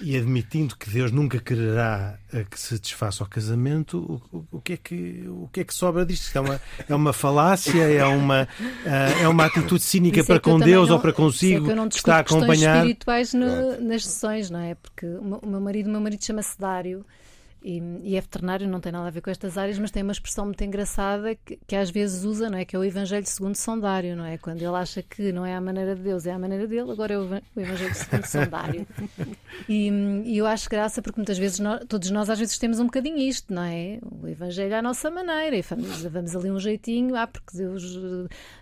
[0.00, 4.60] e admitindo que Deus nunca quererá uh, que se desfaça o casamento, o, o, o,
[4.60, 6.34] que, é que, o que é que sobra disto?
[6.36, 7.82] É uma, é uma falácia?
[7.82, 11.70] É uma, uh, é uma atitude cínica é para com Deus não, ou para consigo?
[11.70, 12.76] É que está a acompanhar.
[12.78, 14.74] espirituais no, nas sessões, não é?
[14.74, 17.04] Porque o meu marido, o meu marido chama-se Dário.
[17.64, 20.12] E, e, é veterinário, não tem nada a ver com estas áreas, mas tem uma
[20.12, 22.64] expressão muito engraçada que, que, às vezes usa, não é?
[22.64, 24.36] Que é o Evangelho segundo Sondário, não é?
[24.36, 27.14] Quando ele acha que não é a maneira de Deus, é a maneira dele, agora
[27.14, 28.86] é o, Evangelho segundo Sondário.
[29.68, 29.88] E,
[30.24, 33.18] e, eu acho graça porque muitas vezes, nós, todos nós às vezes temos um bocadinho
[33.18, 33.98] isto, não é?
[34.02, 37.98] O Evangelho à nossa maneira, e vamos, vamos ali um jeitinho, ah, porque Deus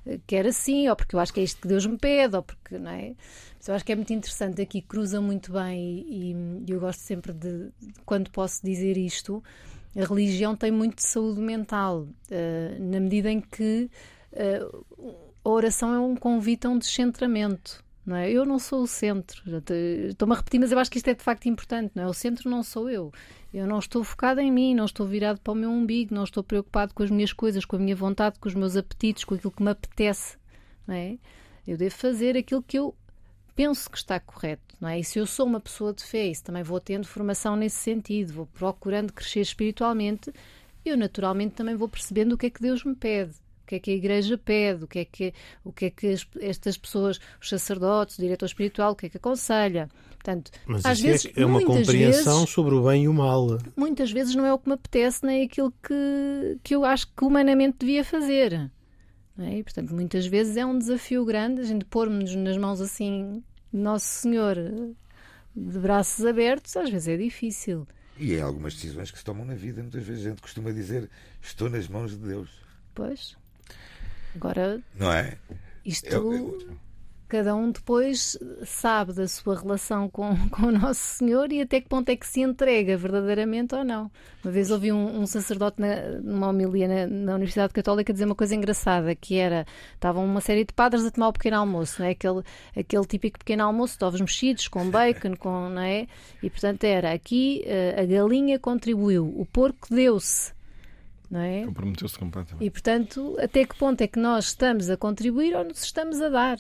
[0.06, 2.42] eh, quer assim, ou porque eu acho que é isto que Deus me pede, ou
[2.42, 3.14] porque, não é?
[3.66, 6.34] Eu acho que é muito interessante aqui, cruza muito bem e,
[6.66, 7.70] e eu gosto sempre de,
[8.06, 9.42] quando posso dizer isto,
[9.96, 13.90] a religião tem muito de saúde mental, uh, na medida em que
[14.32, 17.84] uh, a oração é um convite a um descentramento.
[18.04, 18.30] Não é?
[18.30, 19.42] Eu não sou o centro.
[20.08, 21.92] Estou-me a repetir, mas eu acho que isto é de facto importante.
[21.94, 22.06] Não é?
[22.06, 23.12] O centro não sou eu.
[23.52, 26.42] Eu não estou focado em mim, não estou virado para o meu umbigo, não estou
[26.42, 29.52] preocupado com as minhas coisas, com a minha vontade, com os meus apetites, com aquilo
[29.52, 30.38] que me apetece.
[30.86, 31.18] Não é?
[31.66, 32.94] Eu devo fazer aquilo que eu
[33.60, 35.00] penso que está correto, não é?
[35.00, 38.32] E se eu sou uma pessoa de fé, isso também vou tendo formação nesse sentido,
[38.32, 40.32] vou procurando crescer espiritualmente,
[40.82, 43.78] eu naturalmente também vou percebendo o que é que Deus me pede, o que é
[43.78, 47.20] que a Igreja pede, o que é que, o que, é que as, estas pessoas,
[47.38, 49.90] os sacerdotes, o diretor espiritual, o que é que aconselha.
[50.12, 53.12] Portanto, Mas às isso vezes, é, é uma compreensão vezes, sobre o bem e o
[53.12, 53.58] mal.
[53.76, 57.24] Muitas vezes não é o que me apetece, nem aquilo que, que eu acho que
[57.26, 58.70] humanamente devia fazer.
[59.38, 59.58] É?
[59.58, 63.42] E, portanto, muitas vezes é um desafio grande a gente pôr-nos nas mãos assim
[63.72, 64.56] Nosso Senhor
[65.54, 67.86] de braços abertos, às vezes é difícil.
[68.18, 71.08] E é algumas decisões que se tomam na vida, muitas vezes a gente costuma dizer:
[71.40, 72.50] Estou nas mãos de Deus.
[72.94, 73.36] Pois.
[74.34, 74.80] Agora.
[74.94, 75.38] Não é?
[75.84, 76.06] Isto.
[76.06, 76.78] Eu, eu
[77.30, 81.88] cada um depois sabe da sua relação com, com o Nosso Senhor e até que
[81.88, 84.10] ponto é que se entrega verdadeiramente ou não.
[84.44, 88.34] Uma vez ouvi um, um sacerdote na, numa homilia na, na, Universidade Católica dizer uma
[88.34, 89.64] coisa engraçada, que era,
[89.94, 92.10] estavam uma série de padres a tomar o pequeno almoço, não é?
[92.10, 92.42] aquele,
[92.76, 96.08] aquele típico pequeno almoço de ovos mexidos, com bacon, com, não é?
[96.42, 100.52] E portanto era, aqui eh, a galinha contribuiu, o porco deu-se,
[101.30, 101.64] não é?
[101.64, 102.64] Comprometeu-se completamente.
[102.66, 106.28] E, portanto, até que ponto é que nós estamos a contribuir ou nos estamos a
[106.28, 106.58] dar?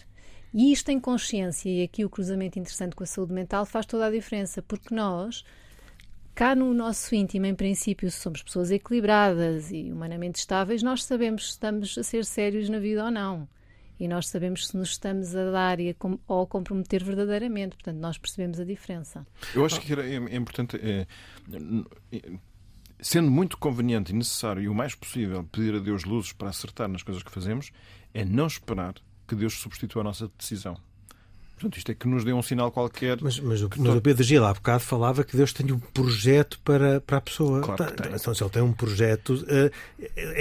[0.52, 4.06] E isto em consciência, e aqui o cruzamento interessante com a saúde mental faz toda
[4.06, 5.44] a diferença, porque nós,
[6.34, 11.44] cá no nosso íntimo, em princípio, se somos pessoas equilibradas e humanamente estáveis, nós sabemos
[11.44, 13.48] se estamos a ser sérios na vida ou não.
[13.98, 15.94] E nós sabemos se nos estamos a dar e a,
[16.26, 17.76] ou a comprometer verdadeiramente.
[17.76, 19.26] Portanto, nós percebemos a diferença.
[19.54, 20.80] Eu acho que é, é importante.
[20.82, 21.06] É,
[22.98, 26.88] sendo muito conveniente e necessário e o mais possível pedir a Deus luzes para acertar
[26.88, 27.70] nas coisas que fazemos,
[28.14, 28.94] é não esperar
[29.30, 30.76] que Deus substitua a nossa decisão.
[31.54, 33.18] Portanto, isto é que nos dê um sinal qualquer.
[33.20, 36.58] Mas, mas, o, mas o Pedro Gil há bocado falava que Deus tem um projeto
[36.64, 37.60] para, para a pessoa.
[37.60, 38.12] Claro que tem.
[38.12, 39.70] Então, se ele tem um projeto, é,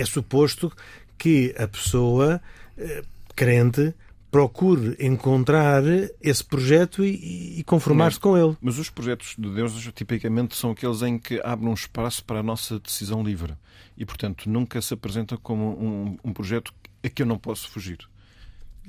[0.01, 0.71] é suposto
[1.17, 2.41] que a pessoa
[2.77, 3.03] eh,
[3.35, 3.93] crente
[4.31, 5.83] procure encontrar
[6.21, 8.57] esse projeto e, e conformar-se com ele.
[8.61, 12.43] Mas os projetos de Deus, tipicamente, são aqueles em que abrem um espaço para a
[12.43, 13.53] nossa decisão livre.
[13.97, 16.73] E, portanto, nunca se apresenta como um, um projeto
[17.03, 17.97] a que eu não posso fugir.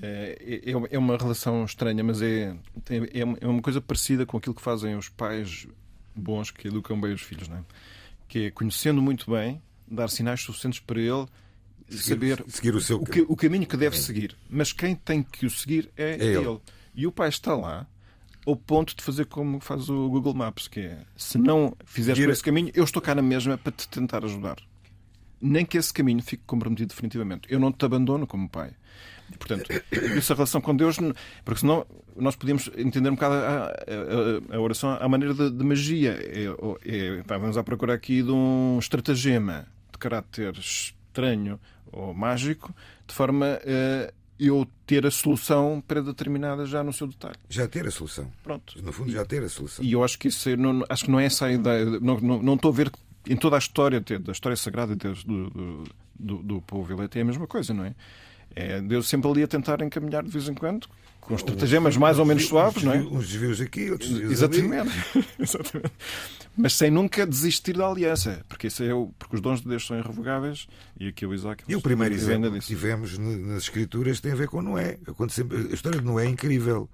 [0.03, 2.57] É, é, é uma relação estranha, mas é,
[2.89, 5.67] é, é uma coisa parecida com aquilo que fazem os pais
[6.15, 7.65] bons que educam bem os filhos, não é?
[8.29, 11.27] Que é conhecendo muito bem, dar sinais suficientes para ele
[11.89, 14.37] seguir, saber seguir o, seu o, que, o caminho que deve seguir.
[14.49, 16.49] Mas quem tem que o seguir é, é ele.
[16.49, 16.61] ele.
[16.95, 17.87] E o pai está lá
[18.47, 22.33] ao ponto de fazer como faz o Google Maps, que é se não fizeres por
[22.33, 24.57] esse caminho, eu estou cá na mesma para te tentar ajudar.
[25.41, 27.51] Nem que esse caminho fique comprometido definitivamente.
[27.51, 28.73] Eu não te abandono como pai.
[29.39, 30.97] Portanto, essa relação com Deus,
[31.45, 33.67] porque senão nós podíamos entender um bocado a,
[34.53, 36.19] a, a oração à maneira de, de magia.
[36.21, 36.45] É,
[36.85, 41.59] é, vamos à procura aqui de um estratagema de caráter estranho
[41.93, 42.75] ou mágico,
[43.07, 47.37] de forma a eu ter a solução pré-determinada já no seu detalhe.
[47.49, 48.33] Já ter a solução.
[48.43, 48.83] Pronto.
[48.83, 49.85] No fundo, já ter a solução.
[49.85, 51.85] E eu acho que isso não, acho que não é essa a ideia.
[51.85, 52.91] Não, não, não estou a ver
[53.27, 55.85] em toda a história, da história sagrada do, do,
[56.19, 57.95] do, do povo eleito, é a mesma coisa, não é?
[58.55, 60.89] É Deus sempre ali a tentar encaminhar de vez em quando,
[61.21, 62.99] com estratagemas mais ou menos suaves, não é?
[62.99, 64.91] Uns desvios aqui, outros desvios Exatamente.
[65.39, 65.93] Exatamente.
[66.57, 69.87] Mas sem nunca desistir da aliança, porque, isso é o, porque os dons de Deus
[69.87, 70.67] são irrevogáveis
[70.99, 71.63] e aqui o Isaac.
[71.69, 74.99] E o primeiro exemplo que tivemos nas Escrituras tem a ver com Noé.
[75.07, 76.89] A história de Noé é incrível.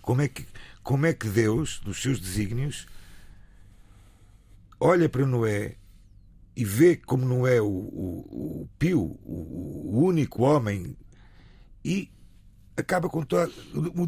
[0.00, 0.46] Como é que,
[0.82, 2.86] como é que Deus, nos seus desígnios,
[4.80, 5.76] olha para Noé
[6.56, 10.96] e vê como não é o, o, o Pio, o, o, único homem,
[11.84, 12.10] e
[12.76, 13.50] acaba com toda.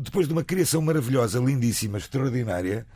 [0.00, 2.86] Depois de uma criação maravilhosa, lindíssima, extraordinária,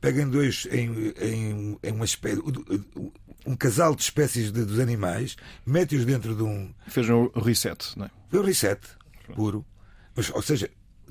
[0.00, 2.40] pega em dois, em, em, em uma espécie.
[3.46, 6.72] Um casal de espécies de, dos animais, mete-os dentro de um.
[6.86, 8.10] Fez um reset, não é?
[8.28, 8.80] Foi um reset,
[9.34, 9.64] puro.
[10.14, 10.70] Mas, ou seja,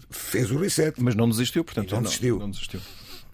[0.10, 1.02] fez o reset.
[1.02, 1.92] Mas não desistiu, portanto.
[1.92, 2.36] não desistiu.
[2.36, 2.80] Não, não desistiu.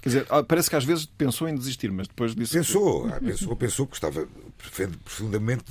[0.03, 2.57] Quer dizer, ah, parece que às vezes pensou em desistir, mas depois disse.
[2.57, 3.13] Pensou, que...
[3.13, 4.27] Ah, pensou, pensou que estava
[5.01, 5.63] profundamente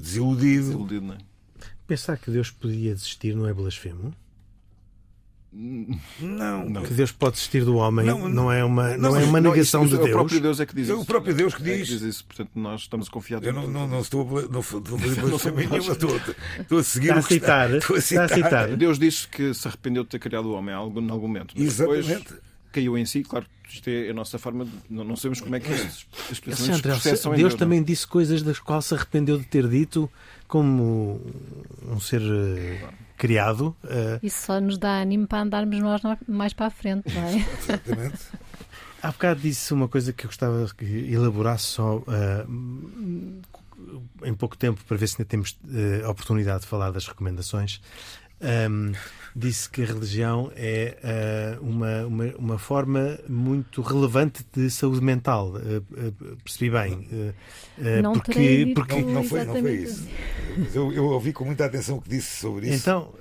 [0.00, 0.64] desiludido.
[0.64, 1.18] Desiludido, não é?
[1.86, 4.14] Pensar que Deus podia desistir não é blasfemo?
[5.52, 6.66] Não.
[6.66, 6.82] não.
[6.82, 9.96] Que Deus pode existir do homem não, não é uma, não, é uma negação isso,
[9.96, 10.10] de Deus.
[10.10, 11.00] O próprio Deus é que diz isso.
[11.00, 12.24] O próprio Deus que diz, é que diz isso.
[12.24, 13.46] Portanto, nós estamos confiados.
[13.46, 14.98] Eu não, não, não estou a, não, estou,
[15.52, 16.16] nenhuma, estou,
[16.58, 18.24] estou a seguir está a citar, estou a citar.
[18.24, 18.76] Está a citar.
[18.76, 21.54] Deus disse que se arrependeu de ter criado o homem em algum, em algum momento.
[21.54, 22.06] Mas Exatamente.
[22.06, 22.48] Depois
[22.78, 25.60] caiu em si, claro, isto é a nossa forma de, não, não sabemos como é
[25.60, 29.68] que as expressões processam Deus, Deus também disse coisas das quais se arrependeu de ter
[29.68, 30.10] dito
[30.46, 31.20] como
[31.86, 33.76] um ser uh, criado.
[33.84, 34.18] Uh...
[34.22, 37.36] Isso só nos dá ânimo para andarmos nós mais para a frente, não é?
[37.58, 38.18] Exatamente.
[39.02, 42.04] Há bocado disse uma coisa que eu gostava que elaborasse só uh,
[44.24, 47.80] em pouco tempo para ver se ainda temos uh, oportunidade de falar das recomendações.
[48.40, 48.92] Um,
[49.34, 55.50] disse que a religião é uh, uma, uma, uma, forma muito relevante de saúde mental.
[55.50, 57.34] Uh, uh, percebi bem.
[58.02, 59.00] não porque, porque...
[59.02, 60.08] Não, não, foi, não foi isso.
[60.74, 62.76] Eu, eu, ouvi com muita atenção o que disse sobre isso.
[62.76, 63.12] Então,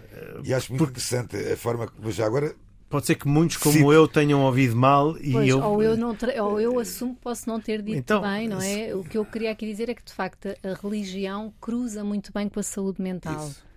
[0.44, 1.00] e acho muito porque...
[1.00, 2.12] interessante a forma que.
[2.12, 2.56] Já agora.
[2.90, 3.92] Pode ser que muitos como Sim.
[3.92, 5.62] eu tenham ouvido mal e pois, eu...
[5.62, 6.42] Ou eu, não tra...
[6.42, 8.96] ou eu assumo que posso não ter dito então, bem, não é?
[8.96, 12.48] O que eu queria aqui dizer é que, de facto, a religião cruza muito bem
[12.48, 13.46] com a saúde mental.
[13.46, 13.68] Isso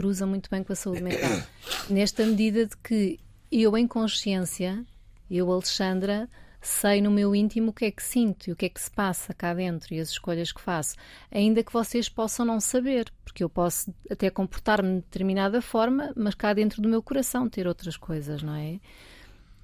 [0.00, 1.42] cruza muito bem com a saúde mental.
[1.90, 3.20] Nesta medida de que
[3.52, 4.82] eu, em consciência,
[5.30, 6.26] eu, Alexandra,
[6.58, 8.90] sei no meu íntimo o que é que sinto e o que é que se
[8.90, 10.96] passa cá dentro e as escolhas que faço,
[11.30, 16.34] ainda que vocês possam não saber, porque eu posso até comportar-me de determinada forma, mas
[16.34, 18.80] cá dentro do meu coração ter outras coisas, não é?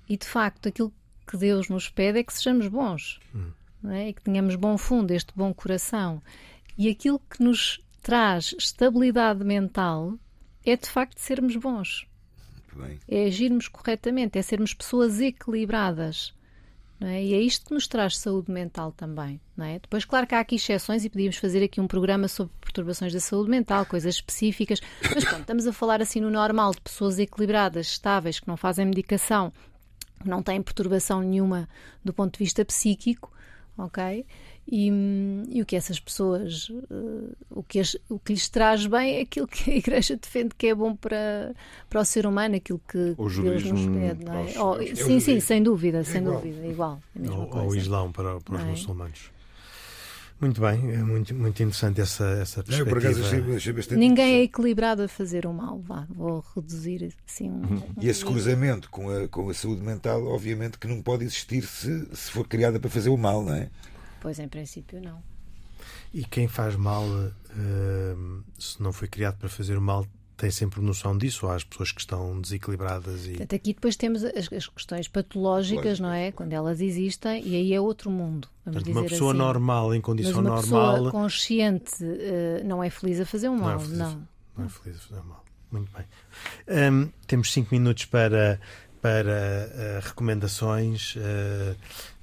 [0.06, 0.92] E de facto, aquilo
[1.26, 3.52] que Deus nos pede é que sejamos bons, hum.
[3.82, 4.10] não é?
[4.10, 6.22] E que tenhamos bom fundo, este bom coração.
[6.76, 10.18] E aquilo que nos traz estabilidade mental
[10.66, 12.06] é de facto sermos bons.
[13.08, 16.34] É agirmos corretamente, é sermos pessoas equilibradas.
[17.00, 17.22] É?
[17.22, 19.40] E é isto que nos traz saúde mental também.
[19.58, 19.78] É?
[19.78, 23.20] Depois, claro que há aqui exceções e podíamos fazer aqui um programa sobre perturbações da
[23.20, 24.80] saúde mental, coisas específicas,
[25.14, 28.86] mas pronto, estamos a falar assim no normal de pessoas equilibradas, estáveis, que não fazem
[28.86, 29.52] medicação,
[30.22, 31.68] que não têm perturbação nenhuma
[32.02, 33.30] do ponto de vista psíquico,
[33.76, 34.24] ok?
[34.68, 34.90] E,
[35.48, 39.20] e, o que essas pessoas, uh, o, que as, o que lhes traz bem é
[39.20, 41.54] aquilo que a Igreja defende que é bom para,
[41.88, 44.24] para o ser humano, aquilo que o Deus nos pede.
[44.24, 44.60] Não é?
[44.60, 46.40] Oh, sim, sim, sem dúvida, sem igual.
[46.40, 47.00] dúvida, igual.
[47.52, 48.64] Ou o Islão para, para os é?
[48.64, 49.36] muçulmanos.
[50.38, 53.10] Muito bem, é muito, muito interessante essa, essa perspectiva.
[53.10, 57.50] Não, achei, achei bastante Ninguém é equilibrado a fazer o mal, vá, vou reduzir assim
[57.50, 57.82] um, uhum.
[58.02, 62.06] E esse cruzamento com a, com a saúde mental, obviamente que não pode existir se,
[62.14, 63.70] se for criada para fazer o mal, não é?
[64.20, 65.22] Pois, em princípio, não.
[66.12, 70.06] E quem faz mal, uh, se não foi criado para fazer o mal,
[70.36, 71.46] tem sempre noção disso?
[71.46, 73.26] Ou há as pessoas que estão desequilibradas?
[73.26, 73.30] E...
[73.30, 76.30] Portanto, aqui depois temos as, as questões patológicas, não é?
[76.32, 78.48] Quando elas existem, e aí é outro mundo.
[78.64, 79.38] Vamos Portanto, uma pessoa assim.
[79.38, 80.94] normal, em condição Mas uma normal.
[80.94, 83.76] Pessoa consciente uh, não é feliz a fazer o mal, não.
[83.76, 84.28] É feliz, não.
[84.56, 85.44] não é feliz a fazer o mal.
[85.70, 86.04] Muito bem.
[86.92, 88.60] Um, temos cinco minutos para
[89.00, 89.70] para
[90.02, 91.16] uh, recomendações.
[91.16, 91.76] Uh,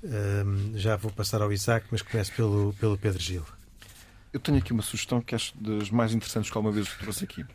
[0.04, 3.46] uh, já vou passar ao Isaac, mas começo pelo, pelo Pedro Gil.
[4.32, 7.46] Eu tenho aqui uma sugestão que acho das mais interessantes que alguma vez trouxe aqui,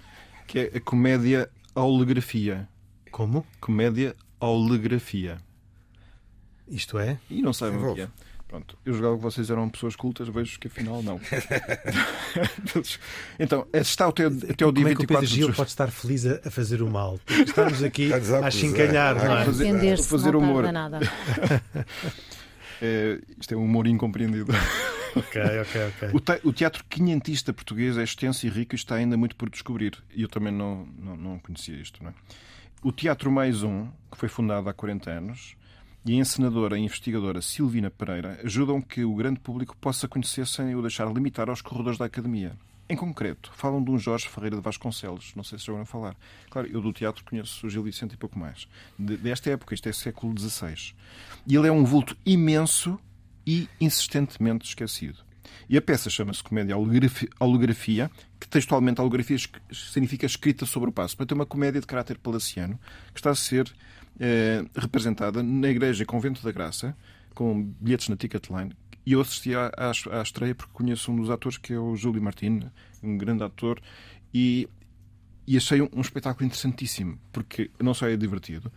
[0.46, 2.68] que é a comédia olegrafia.
[3.10, 3.44] Como?
[3.60, 5.38] Comédia olegrafia.
[6.68, 7.18] Isto é?
[7.28, 8.08] E não sabem o que é.
[8.48, 11.20] Pronto, eu jogava que vocês eram pessoas cultas, vejo que afinal não.
[13.38, 15.90] então, está até, até o dia Como é que 24 o Pedro Gil pode estar
[15.90, 17.20] feliz a, a fazer o mal?
[17.26, 19.44] Porque estamos aqui a chincalhar, não é?
[19.44, 20.72] Fazer, fazer não humor.
[20.72, 21.00] Nada.
[22.80, 24.52] É, isto é um humor incompreendido.
[25.16, 26.40] Ok, ok, ok.
[26.44, 30.00] O, teatro quinhentista português é extenso e rico e está ainda muito por descobrir.
[30.14, 32.00] E eu também não, não, não conhecia isto.
[32.04, 32.14] Não é?
[32.82, 35.56] O Teatro Mais Um, que foi fundado há 40 anos,
[36.08, 40.74] e a encenadora e investigadora Silvina Pereira ajudam que o grande público possa conhecer sem
[40.74, 42.56] o deixar limitar aos corredores da academia.
[42.88, 46.16] Em concreto, falam de um Jorge Ferreira de Vasconcelos, não sei se já ouviram falar.
[46.48, 48.66] Claro, eu do teatro conheço o Gil Vicente e pouco mais.
[48.98, 50.94] desta época, isto é século XVI.
[51.46, 52.98] E ele é um vulto imenso
[53.46, 55.18] e insistentemente esquecido.
[55.68, 56.74] E a peça chama-se Comédia
[57.38, 59.36] Holografia, que textualmente holografia
[59.70, 61.14] significa escrita sobre o passo.
[61.14, 62.80] Portanto, é uma comédia de caráter palaciano
[63.12, 63.70] que está a ser
[64.74, 66.96] representada na Igreja Convento da Graça,
[67.34, 68.72] com bilhetes na Ticketline.
[69.06, 71.96] E eu assisti à, à, à, estreia porque conheço um dos atores, que é o
[71.96, 72.64] Júlio Martins,
[73.02, 73.80] um grande ator,
[74.34, 74.68] e,
[75.46, 78.70] e achei um, um, espetáculo interessantíssimo, porque não só é divertido,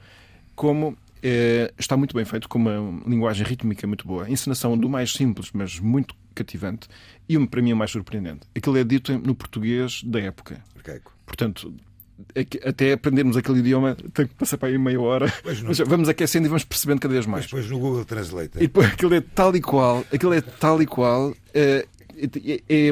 [0.56, 4.88] como eh, está muito bem feito, com uma linguagem rítmica muito boa, a encenação do
[4.88, 6.88] mais simples, mas muito cativante,
[7.28, 8.48] e para mim o mais surpreendente.
[8.56, 10.64] Aquilo é dito no português da época.
[11.26, 11.91] Portanto, é
[12.66, 15.32] até aprendermos aquele idioma tem que passar para aí meia hora.
[15.44, 17.46] Mas vamos aquecendo e vamos percebendo cada vez mais.
[17.46, 18.58] depois no Google Translate.
[18.58, 21.86] E depois aquilo é tal e qual, aquilo é tal e qual, é,
[22.18, 22.92] é, é,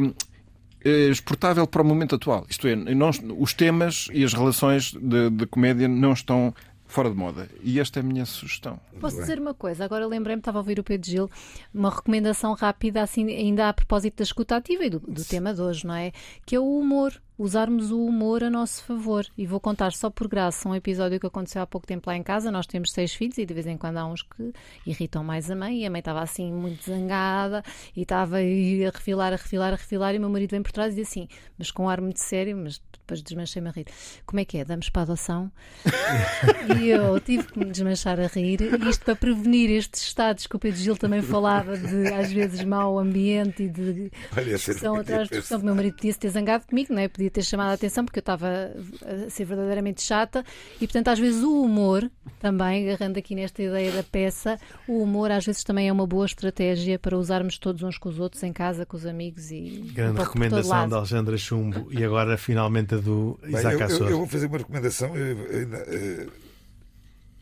[0.84, 2.46] é exportável para o momento atual.
[2.50, 6.54] Isto é, não, os temas e as relações de, de comédia não estão
[6.90, 7.48] fora de moda.
[7.62, 8.80] E esta é a minha sugestão.
[9.00, 9.86] Posso dizer uma coisa?
[9.86, 11.32] Agora lembrei-me, estava a ouvir o Pedro Gil,
[11.72, 15.62] uma recomendação rápida, assim, ainda a propósito da escuta ativa e do, do tema de
[15.62, 16.12] hoje, não é?
[16.46, 19.26] Que é o humor usarmos o humor a nosso favor.
[19.38, 22.22] E vou contar só por graça um episódio que aconteceu há pouco tempo lá em
[22.22, 22.52] casa.
[22.52, 24.52] Nós temos seis filhos e de vez em quando há uns que
[24.86, 25.82] irritam mais a mãe.
[25.82, 27.64] E a mãe estava assim muito zangada
[27.96, 30.14] e estava a refilar, a refilar, a refilar.
[30.14, 32.20] E o meu marido vem por trás e diz assim, mas com um ar muito
[32.20, 33.86] sério, mas depois desmanchei-me a rir.
[34.26, 34.66] Como é que é?
[34.66, 35.52] Damos para a adoção?
[36.80, 38.60] e eu tive que me desmanchar a rir.
[38.88, 43.00] Isto para prevenir estes estados que o Pedro Gil também falava de às vezes mau
[43.00, 45.60] ambiente e de Olha, discussão atrás de discussão.
[45.60, 47.08] O meu marido podia se ter zangado comigo, não é?
[47.08, 48.72] Podia ter chamado a atenção porque eu estava
[49.06, 50.44] a ser verdadeiramente chata
[50.76, 52.10] e, portanto, às vezes o humor,
[52.40, 56.26] também, agarrando aqui nesta ideia da peça, o humor às vezes também é uma boa
[56.26, 59.92] estratégia para usarmos todos uns com os outros em casa, com os amigos e.
[59.94, 64.08] Grande um recomendação da Alexandra Chumbo e agora finalmente a do Isaac Bem, eu, Assor.
[64.08, 65.16] eu, eu, vou fazer uma recomendação.
[65.16, 66.32] Eu, eu,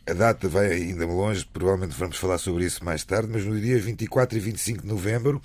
[0.08, 3.78] a data vai ainda longe, provavelmente vamos falar sobre isso mais tarde, mas no dia
[3.78, 5.42] 24 e 25 de novembro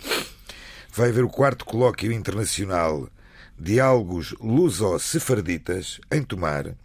[0.94, 3.10] vai haver o quarto colóquio internacional
[3.58, 6.76] Diálogos Luso-Sefarditas, em Tomar,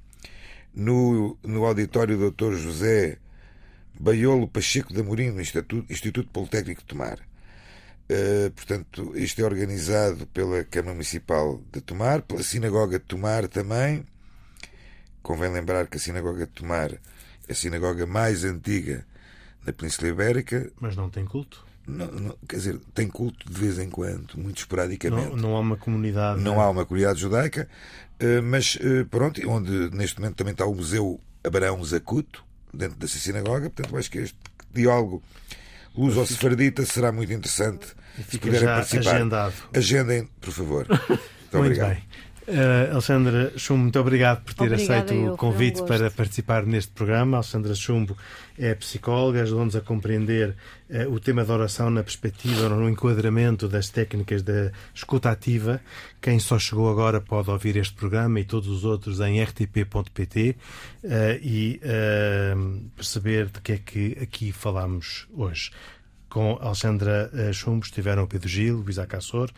[0.74, 2.54] no, no auditório Dr.
[2.54, 3.18] José
[3.98, 7.18] Baiolo Pacheco de Amorim, no Instituto, Instituto Politécnico de Tomar.
[8.10, 14.06] Uh, portanto, isto é organizado pela Câmara Municipal de Tomar, pela Sinagoga de Tomar também.
[15.22, 16.92] Convém lembrar que a Sinagoga de Tomar
[17.48, 19.06] é a sinagoga mais antiga
[19.64, 20.70] da Península Ibérica.
[20.80, 21.66] Mas não tem culto?
[21.88, 25.30] Não, não, quer dizer, tem culto de vez em quando, muito esporadicamente.
[25.30, 26.40] Não, não há uma comunidade.
[26.40, 27.66] Não há uma comunidade judaica,
[28.20, 33.18] uh, mas uh, pronto, onde neste momento também está o Museu Abraão Zacuto, dentro dessa
[33.18, 33.70] sinagoga.
[33.70, 34.38] Portanto, acho que este
[34.72, 35.22] diálogo
[35.96, 37.86] luso-sefardita será muito interessante
[38.28, 39.16] se puderem participar.
[39.16, 39.54] Agendado.
[39.74, 40.86] Agendem, por favor.
[41.48, 41.94] Muito, muito obrigado.
[41.94, 42.04] bem.
[42.48, 46.64] Uh, Alexandra Chumbo, muito obrigado por ter Obrigada aceito eu, o convite um para participar
[46.64, 47.36] neste programa.
[47.36, 48.16] Alexandra Chumbo
[48.58, 50.56] é psicóloga, ajudou-nos a compreender
[50.88, 55.78] uh, o tema da oração na perspectiva, no enquadramento das técnicas da escuta ativa.
[56.22, 60.56] Quem só chegou agora pode ouvir este programa e todos os outros em rtp.pt
[61.04, 61.08] uh,
[61.42, 61.78] e
[62.96, 65.70] perceber de que é que aqui falamos hoje.
[66.30, 69.50] Com Alexandra Chumbo estiveram o Pedro Gil, o Isaac Assor,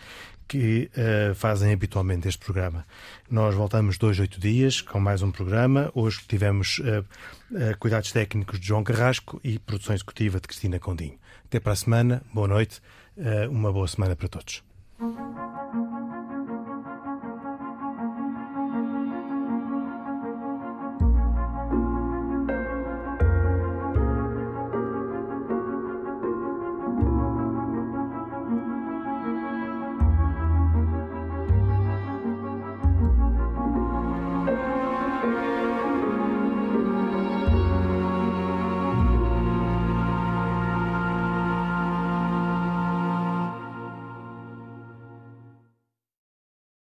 [0.50, 2.84] que uh, fazem habitualmente este programa.
[3.30, 5.92] Nós voltamos dois, oito dias com mais um programa.
[5.94, 7.06] Hoje tivemos uh,
[7.52, 11.16] uh, cuidados técnicos de João Carrasco e produção executiva de Cristina Condinho.
[11.44, 12.80] Até para a semana, boa noite,
[13.50, 14.62] uma boa semana para todos.